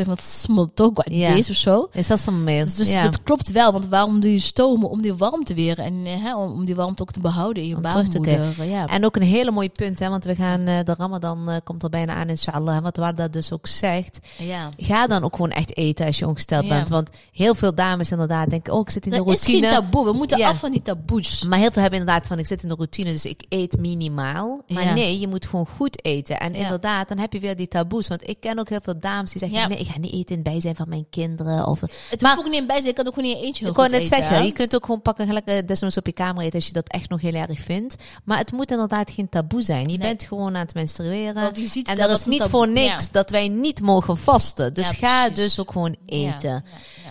talk, 0.75 0.97
wat 0.97 1.07
Ja. 1.11 1.35
deze 1.35 1.51
of 1.51 1.57
zo. 1.57 1.89
is 1.93 2.07
dat 2.07 2.31
meer? 2.31 2.65
Dus 2.77 2.93
ja. 2.93 3.03
dat 3.03 3.23
klopt 3.23 3.51
wel, 3.53 3.73
want 3.73 3.87
waarom 3.87 4.21
doe 4.21 4.33
je 4.33 4.39
stomen? 4.39 4.91
Om 4.91 5.03
die 5.03 5.15
warmte 5.15 5.55
weer 5.55 5.79
en 5.79 6.07
eh, 6.07 6.23
hè, 6.23 6.37
om, 6.37 6.65
die 6.65 6.75
warmte 6.75 7.03
ook 7.03 7.13
te 7.13 7.21
behouden 7.21 7.63
in 7.63 7.69
je 7.69 7.77
baarmoeder. 7.81 8.65
Ja. 8.65 8.87
En 8.87 9.05
ook 9.05 9.17
een 9.17 9.23
hele 9.23 9.51
mooi 9.51 9.71
punt, 9.71 9.99
hè, 9.99 10.09
want 10.09 10.25
we 10.25 10.35
gaan, 10.35 10.61
eh, 10.67 10.85
de 10.85 10.95
Ramadan 10.99 11.51
eh, 11.51 11.57
komt 11.65 11.83
er 11.83 11.89
bijna 11.91 12.15
aan, 12.15 12.29
inshallah. 12.29 12.83
Wat 12.83 12.97
waar 12.97 13.15
dat 13.15 13.33
dus 13.33 13.53
ook 13.53 13.67
zegt. 13.67 14.19
ja. 14.39 14.69
Ga 14.79 15.07
dan 15.07 15.25
ook 15.25 15.35
gewoon 15.37 15.51
echt 15.51 15.77
eten 15.77 16.07
als 16.07 16.19
je 16.19 16.27
ongesteld 16.27 16.65
Ja. 16.65 16.69
bent. 16.69 16.89
Want 16.89 17.11
heel 17.33 17.55
veel 17.55 17.75
dames 17.75 18.11
inderdaad 18.11 18.51
denken, 18.51 18.73
oh, 18.73 18.81
ik 18.81 18.91
zit 18.91 19.05
in 19.07 19.11
de 19.13 19.17
Dat 19.17 19.29
is 19.35 19.43
geen 19.45 19.61
routine. 19.61 19.81
taboe. 19.83 20.05
We 20.05 20.13
moeten 20.13 20.43
af 20.45 20.59
van 20.59 20.71
die 20.73 20.83
taboes. 20.83 21.43
Maar 21.45 21.59
heel 21.59 21.71
veel 21.71 21.83
hebben 21.83 22.01
inderdaad 22.01 22.27
van, 22.27 22.39
ik 22.39 22.47
zit 22.47 22.63
in 22.63 22.69
de 22.69 22.75
routine, 22.75 23.11
dus 23.11 23.25
ik 23.25 23.45
eet 23.49 23.79
minimaal. 23.79 24.61
Maar 24.69 24.93
nee, 24.95 25.21
je 25.21 25.29
moet 25.29 25.47
gewoon 25.47 25.67
goed 25.67 26.05
eten. 26.05 26.41
En 26.41 26.55
inderdaad, 26.55 27.09
dan 27.09 27.19
heb 27.19 27.33
je 27.33 27.41
weer 27.41 27.57
die 27.57 27.69
taboes. 27.88 28.09
Want 28.09 28.29
ik 28.29 28.40
ken 28.40 28.59
ook 28.59 28.68
heel 28.68 28.81
veel 28.83 28.99
dames 29.01 29.31
die 29.31 29.38
zeggen, 29.40 29.59
Ja. 29.59 29.66
nee, 29.66 29.79
ik 29.79 29.87
ga 29.88 29.99
niet 29.99 30.12
eten 30.12 30.37
in 30.37 30.42
het 30.42 30.42
bijzijn 30.42 30.77
van 30.77 30.88
mijn 30.88 31.07
kinderen. 31.11 31.66
Of, 31.66 31.81
Het 31.81 32.20
Maar- 32.20 32.31
hoeft 32.35 32.44
ook 32.46 32.51
niet 32.53 32.61
in 32.61 32.66
bij 32.66 32.77
zijn. 32.77 32.88
Ik 32.88 32.94
kan 32.94 33.07
ook 33.07 33.14
gewoon 33.14 33.29
niet 33.29 33.38
eentje 33.42 33.66
ik 33.68 33.77
net 33.77 33.92
eten, 33.92 34.07
zeggen, 34.07 34.37
hè? 34.37 34.42
je 34.42 34.53
kunt 34.53 34.75
ook 34.75 34.85
gewoon 34.85 35.03
pakken 35.03 35.27
gelijk 35.27 35.46
eh, 35.46 35.66
desnoods 35.66 35.96
op 35.96 36.07
je 36.07 36.12
kamer 36.12 36.42
eten 36.44 36.55
als 36.55 36.66
je 36.66 36.72
dat 36.72 36.88
echt 36.88 37.09
nog 37.09 37.20
heel 37.20 37.35
erg 37.35 37.59
vindt. 37.61 37.94
Maar 38.25 38.38
het 38.38 38.53
moet 38.53 38.70
inderdaad 38.70 39.11
geen 39.11 39.29
taboe 39.29 39.62
zijn. 39.62 39.81
Je 39.83 39.87
Nee. 39.87 39.99
bent 39.99 40.22
gewoon 40.25 40.55
aan 40.55 40.62
het 40.64 40.75
menstrueren. 40.75 41.35
Want 41.42 41.57
je 41.57 41.66
ziet 41.66 41.88
En 41.88 41.94
dat 41.94 42.05
er 42.05 42.11
dat 42.11 42.20
is 42.20 42.27
niet 42.27 42.42
taboe- 42.42 42.51
voor 42.59 42.68
niks 42.68 43.05
Ja. 43.05 43.09
dat 43.12 43.31
wij 43.31 43.49
niet 43.49 43.81
mogen 43.81 44.16
vasten. 44.16 44.75
Dus 44.75 44.88
Ja, 44.90 44.94
ga 44.94 45.29
dus 45.29 45.61
ook 45.61 45.72
gewoon 45.72 45.96
eten. 46.07 46.64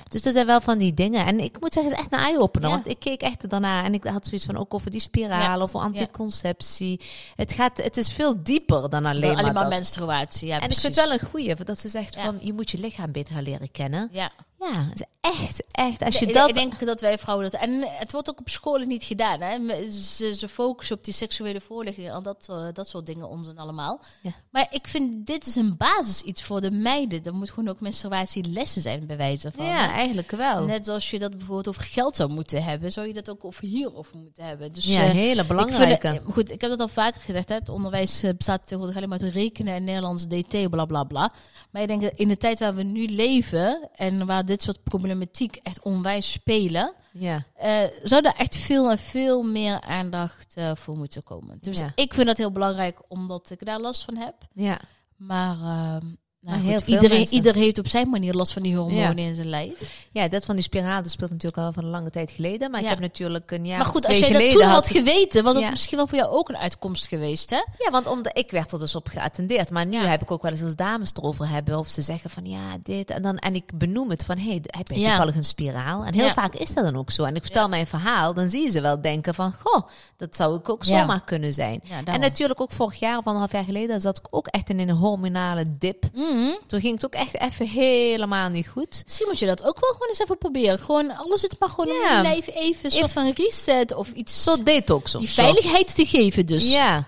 Dus 0.09 0.25
er 0.25 0.31
zijn 0.31 0.45
wel 0.45 0.61
van 0.61 0.77
die 0.77 0.93
dingen. 0.93 1.25
En 1.25 1.39
ik 1.39 1.57
moet 1.59 1.73
zeggen, 1.73 1.91
het 1.91 2.01
is 2.01 2.07
echt 2.07 2.21
een 2.21 2.27
eye-opener. 2.27 2.69
Want 2.69 2.87
ik 2.87 2.99
keek 2.99 3.21
echt 3.21 3.49
daarna 3.49 3.83
en 3.83 3.93
ik 3.93 4.03
had 4.03 4.25
zoiets 4.25 4.45
van 4.45 4.57
ook 4.57 4.73
over 4.73 4.91
die 4.91 4.99
spiraal 4.99 5.61
of 5.61 5.63
over 5.75 5.79
anticonceptie. 5.79 6.99
Het, 7.35 7.51
gaat, 7.53 7.77
het 7.83 7.97
is 7.97 8.11
veel 8.11 8.33
dieper 8.43 8.89
dan 8.89 9.05
alleen, 9.05 9.23
Alleen 9.31 9.43
maar, 9.43 9.53
maar 9.53 9.63
dat. 9.63 9.71
menstruatie. 9.73 10.47
Ja, 10.47 10.59
En 10.65 10.71
ik 10.71 10.79
vind 10.79 10.95
het 10.95 11.05
wel 11.05 11.13
een 11.13 11.29
goeie, 11.29 11.55
dat 11.55 11.79
ze 11.79 11.89
zegt 11.89 12.15
van 12.15 12.37
je 12.41 12.53
moet 12.53 12.71
je 12.71 12.77
lichaam 12.77 13.11
beter 13.11 13.33
gaan 13.33 13.43
leren 13.43 13.71
kennen. 13.71 14.09
Ja. 14.11 14.31
Ja, 14.71 14.87
het 14.89 14.99
is 14.99 15.05
echt, 15.39 15.63
echt. 15.71 16.03
Als 16.03 16.19
je 16.19 16.25
Ik- 16.25 16.33
dat 16.33 16.47
Ik 16.49 16.53
denk 16.55 16.85
dat 16.85 17.01
wij 17.01 17.17
vrouwen 17.17 17.51
dat... 17.51 17.61
En 17.61 17.87
het 17.89 18.11
wordt 18.11 18.29
ook 18.29 18.39
op 18.39 18.49
scholen 18.49 18.87
niet 18.87 19.03
gedaan. 19.03 19.41
Hè? 19.41 19.57
Ze, 19.91 20.33
ze 20.35 20.47
focussen 20.49 20.95
op 20.97 21.03
die 21.03 21.13
seksuele 21.13 21.61
voorlichting 21.61 22.11
en 22.11 22.23
dat, 22.23 22.45
eh, 22.49 22.67
dat 22.73 22.87
soort 22.87 23.05
dingen, 23.05 23.29
onzin 23.29 23.57
allemaal. 23.57 24.01
Ja. 24.21 24.31
Maar 24.51 24.67
ik 24.69 24.87
vind, 24.87 25.25
dit 25.25 25.45
is 25.47 25.55
een 25.55 25.77
basis 25.77 26.21
iets 26.21 26.43
voor 26.43 26.61
de 26.61 26.71
meiden. 26.71 27.23
Er 27.23 27.33
moet 27.33 27.49
gewoon 27.49 27.67
ook 27.69 27.79
menstruatielessen 27.81 28.81
zijn, 28.81 29.07
bij 29.07 29.17
wijze 29.17 29.51
van. 29.55 29.65
Ja, 29.65 29.91
eigenlijk 29.91 30.31
wel. 30.31 30.63
Net 30.65 30.85
zoals 30.85 31.09
je 31.09 31.19
dat 31.19 31.31
bijvoorbeeld 31.37 31.67
over 31.67 31.83
geld 31.83 32.15
zou 32.15 32.29
moeten 32.31 32.63
hebben, 32.63 32.91
zou 32.91 33.07
je 33.07 33.13
dat 33.13 33.29
ook 33.29 33.45
over 33.45 33.63
hierover 33.65 34.17
moeten 34.17 34.43
hebben. 34.45 34.73
Dus, 34.73 34.85
ja, 34.85 35.03
eh, 35.03 35.09
hele 35.11 35.29
ik 35.29 35.35
vind 35.35 35.47
belangrijke. 35.47 36.07
het- 36.07 36.21
goed, 36.31 36.51
ik 36.51 36.61
heb 36.61 36.69
dat 36.69 36.79
al 36.79 36.87
vaker 36.87 37.21
gezegd. 37.21 37.49
Hè? 37.49 37.55
Het 37.55 37.69
onderwijs 37.69 38.23
eh, 38.23 38.31
bestaat 38.37 38.61
tegenwoordig 38.61 38.95
alleen 38.95 39.09
maar 39.09 39.21
uit 39.21 39.33
rekenen 39.33 39.73
en 39.73 39.83
Nederlands 39.83 40.27
DT, 40.27 40.69
bla 40.69 40.85
bla 40.85 41.03
bla. 41.03 41.33
Maar 41.71 41.81
ik 41.81 41.87
denk 41.87 42.01
dat 42.01 42.11
in 42.15 42.27
de 42.27 42.37
tijd 42.37 42.59
waar 42.59 42.75
we 42.75 42.83
nu 42.83 43.05
leven 43.07 43.89
en 43.95 44.25
waar 44.25 44.45
dit 44.45 44.54
soort 44.61 44.83
problematiek 44.83 45.55
echt 45.55 45.81
onwijs 45.81 46.31
spelen, 46.31 46.93
ja. 47.11 47.43
eh, 47.55 47.83
zou 48.03 48.21
daar 48.21 48.35
echt 48.37 48.55
veel 48.55 48.91
en 48.91 48.97
veel 48.97 49.43
meer 49.43 49.81
aandacht 49.81 50.55
eh, 50.55 50.71
voor 50.75 50.97
moeten 50.97 51.23
komen. 51.23 51.57
Dus 51.61 51.79
Ja. 51.79 51.91
ik 51.95 52.13
vind 52.13 52.27
dat 52.27 52.37
heel 52.37 52.51
belangrijk 52.51 52.99
omdat 53.07 53.49
ik 53.49 53.65
daar 53.65 53.79
last 53.79 54.03
van 54.03 54.15
heb. 54.15 54.35
ja. 54.53 54.79
Maar, 55.15 55.55
ehm, 55.59 56.05
nou 56.45 56.57
Maar 56.57 56.65
heel 56.67 56.75
goed, 56.77 56.83
veel 56.83 56.93
iedereen, 56.93 57.17
mensen. 57.17 57.35
ieder 57.35 57.55
heeft 57.55 57.77
op 57.79 57.87
zijn 57.87 58.09
manier 58.09 58.33
last 58.33 58.53
van 58.53 58.61
die 58.61 58.75
hormonen 58.75 59.17
Ja. 59.17 59.27
in 59.29 59.35
zijn 59.35 59.49
lijf. 59.49 60.07
Ja, 60.11 60.27
dat 60.27 60.45
van 60.45 60.55
die 60.55 60.63
spiraal 60.63 61.01
dat 61.01 61.11
speelt 61.11 61.29
natuurlijk 61.31 61.61
al 61.61 61.73
van 61.73 61.83
een 61.83 61.89
lange 61.89 62.09
tijd 62.09 62.31
geleden. 62.31 62.71
Maar 62.71 62.79
Ja. 62.79 62.85
ik 62.85 62.91
heb 62.91 63.01
natuurlijk 63.01 63.51
een 63.51 63.65
jaar 63.65 63.77
maar 63.77 63.85
goed, 63.87 64.07
als 64.07 64.19
jij 64.19 64.29
dat 64.31 64.51
toen 64.51 64.61
had 64.61 64.71
had 64.73 64.87
geweten, 64.87 65.43
was 65.43 65.53
dat 65.53 65.63
Ja. 65.63 65.69
misschien 65.69 65.97
wel 65.97 66.07
voor 66.07 66.17
jou 66.17 66.29
ook 66.31 66.49
een 66.49 66.57
uitkomst 66.57 67.07
geweest, 67.07 67.49
hè? 67.49 67.55
Ja, 67.77 67.91
want 67.91 68.07
omdat 68.07 68.37
ik 68.37 68.51
werd 68.51 68.71
er 68.71 68.79
dus 68.79 68.95
op 68.95 69.07
geattendeerd. 69.07 69.69
Maar 69.69 69.85
nu 69.85 69.97
heb 69.97 70.21
ik 70.21 70.31
ook 70.31 70.41
wel 70.41 70.51
eens 70.51 70.61
als 70.63 70.75
dames 70.75 71.11
erover 71.15 71.49
hebben. 71.49 71.79
Of 71.79 71.89
ze 71.89 72.01
zeggen 72.01 72.29
van 72.29 72.45
ja, 72.45 72.77
dit. 72.83 73.09
En, 73.09 73.21
dan, 73.21 73.37
en 73.37 73.55
ik 73.55 73.77
benoem 73.77 74.09
het 74.09 74.23
van 74.23 74.37
hey, 74.37 74.61
heb 74.65 74.87
je 74.87 74.93
toevallig 75.05 75.35
een 75.35 75.43
spiraal? 75.45 76.03
En 76.03 76.13
heel 76.13 76.29
vaak 76.29 76.53
is 76.55 76.73
dat 76.73 76.83
dan 76.83 76.95
ook 76.95 77.11
zo. 77.11 77.23
En 77.23 77.35
ik 77.35 77.43
vertel 77.43 77.69
mijn 77.69 77.87
verhaal, 77.87 78.33
dan 78.33 78.49
zie 78.49 78.61
je 78.61 78.71
ze 78.71 78.81
wel 78.81 79.01
denken 79.01 79.33
van 79.35 79.53
goh, 79.63 79.87
dat 80.17 80.35
zou 80.35 80.57
ik 80.57 80.69
ook 80.69 80.83
zomaar 80.83 81.23
kunnen 81.23 81.53
zijn. 81.53 81.81
En 82.05 82.19
natuurlijk 82.19 82.61
ook 82.61 82.71
vorig 82.71 82.99
jaar 82.99 83.17
of 83.17 83.25
anderhalf 83.25 83.51
jaar 83.51 83.63
geleden 83.63 84.01
zat 84.01 84.17
ik 84.17 84.27
ook 84.29 84.47
echt 84.47 84.69
in 84.69 84.79
een 84.79 84.89
hormonale 84.89 85.65
dip. 85.77 86.03
Mhm. 86.35 86.53
Toen 86.67 86.79
ging 86.81 86.93
het 86.93 87.05
ook 87.05 87.13
echt 87.21 87.39
even 87.39 87.67
helemaal 87.67 88.49
niet 88.49 88.67
goed. 88.67 89.01
Misschien 89.05 89.27
moet 89.27 89.39
je 89.39 89.45
dat 89.45 89.63
ook 89.63 89.79
wel 89.79 89.89
gewoon 89.91 90.07
eens 90.07 90.19
even 90.19 90.37
proberen. 90.37 90.79
Gewoon 90.79 91.11
alles 91.17 91.41
het 91.41 91.55
maar 91.59 91.69
gewoon 91.69 91.95
Ja. 91.95 92.09
in 92.09 92.15
je 92.15 92.21
lijf 92.21 92.47
even 92.55 92.85
een 92.85 92.91
soort 92.91 93.11
van 93.11 93.33
reset 93.35 93.93
of 93.93 94.09
iets. 94.13 94.43
Zo 94.43 94.63
detox 94.63 95.15
of 95.15 95.21
die 95.21 95.29
zo. 95.29 95.41
veiligheid 95.41 95.95
te 95.95 96.05
geven 96.05 96.45
dus. 96.45 96.71
Ja. 96.71 97.03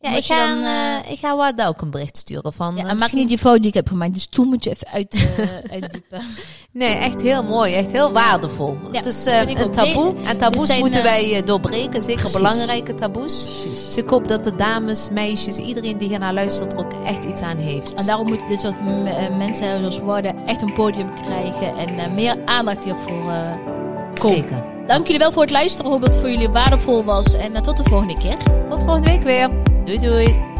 Ja, 0.00 0.08
Moet 0.10 0.18
ik 0.18 0.24
je 0.24 0.34
ga, 0.34 0.46
dan, 0.46 0.58
een, 0.58 0.64
eh, 0.64 0.94
eh, 0.98 1.10
ik 1.10 1.18
ga 1.18 1.36
Wada 1.36 1.66
ook 1.66 1.80
een 1.80 1.90
bericht 1.90 2.16
sturen 2.16 2.52
van... 2.52 2.76
Ja, 2.76 2.86
eh, 2.86 2.98
maak 2.98 3.12
niet 3.12 3.28
die 3.28 3.38
foto 3.38 3.58
die 3.58 3.68
ik 3.68 3.74
heb 3.74 3.88
gemaakt. 3.88 4.14
Dus 4.14 4.26
toen 4.26 4.48
moet 4.48 4.64
je 4.64 4.70
even 4.70 4.86
uit, 4.88 5.14
eh, 5.36 5.48
uitdiepen. 5.82 6.20
Nee, 6.72 6.94
echt 6.94 7.20
heel 7.22 7.42
mooi. 7.42 7.74
Echt 7.74 7.92
heel 7.92 8.12
waardevol. 8.12 8.78
Ja, 8.92 8.96
het 8.98 9.06
is 9.06 9.24
eh, 9.26 9.48
ik 9.48 9.58
een 9.58 9.70
taboe. 9.70 10.12
Nee, 10.12 10.24
en 10.26 10.38
taboes 10.38 10.66
zijn, 10.66 10.80
moeten 10.80 11.00
eh, 11.00 11.06
wij 11.06 11.36
eh, 11.36 11.46
doorbreken. 11.46 12.02
Zeker 12.02 12.20
precies. 12.20 12.36
belangrijke 12.36 12.94
taboes. 12.94 13.42
Precies. 13.42 13.86
Dus 13.86 13.96
ik 13.96 14.08
hoop 14.08 14.28
dat 14.28 14.44
de 14.44 14.54
dames, 14.56 15.08
meisjes, 15.10 15.56
iedereen 15.56 15.98
die 15.98 16.08
hier 16.08 16.18
naar 16.18 16.32
luistert 16.32 16.72
er 16.72 16.78
ook 16.78 16.92
echt 17.04 17.24
iets 17.24 17.40
aan 17.40 17.58
heeft. 17.58 17.92
En 17.92 18.06
daarom 18.06 18.26
moeten 18.28 18.48
dit 18.48 18.60
soort 18.60 18.76
eh, 19.06 19.36
mensen 19.36 19.78
zoals 19.78 19.98
Warden 19.98 20.46
echt 20.46 20.62
een 20.62 20.72
podium 20.72 21.10
krijgen. 21.22 21.76
En 21.76 21.98
eh, 21.98 22.10
meer 22.10 22.36
aandacht 22.44 22.84
hiervoor 22.84 23.32
Zeker. 24.20 24.62
Dank 24.86 25.04
jullie 25.06 25.18
wel 25.18 25.32
voor 25.32 25.42
het 25.42 25.50
luisteren. 25.50 25.90
Hoop 25.90 26.00
dat 26.00 26.10
het 26.10 26.18
voor 26.20 26.30
jullie 26.30 26.48
waardevol 26.48 27.04
was. 27.04 27.34
En 27.34 27.54
eh, 27.54 27.62
tot 27.62 27.76
de 27.76 27.82
volgende 27.82 28.14
keer. 28.14 28.36
Tot 28.68 28.82
volgende 28.84 29.08
week 29.08 29.22
weer. 29.22 29.48
Doei 29.84 29.98
doei. 30.00 30.57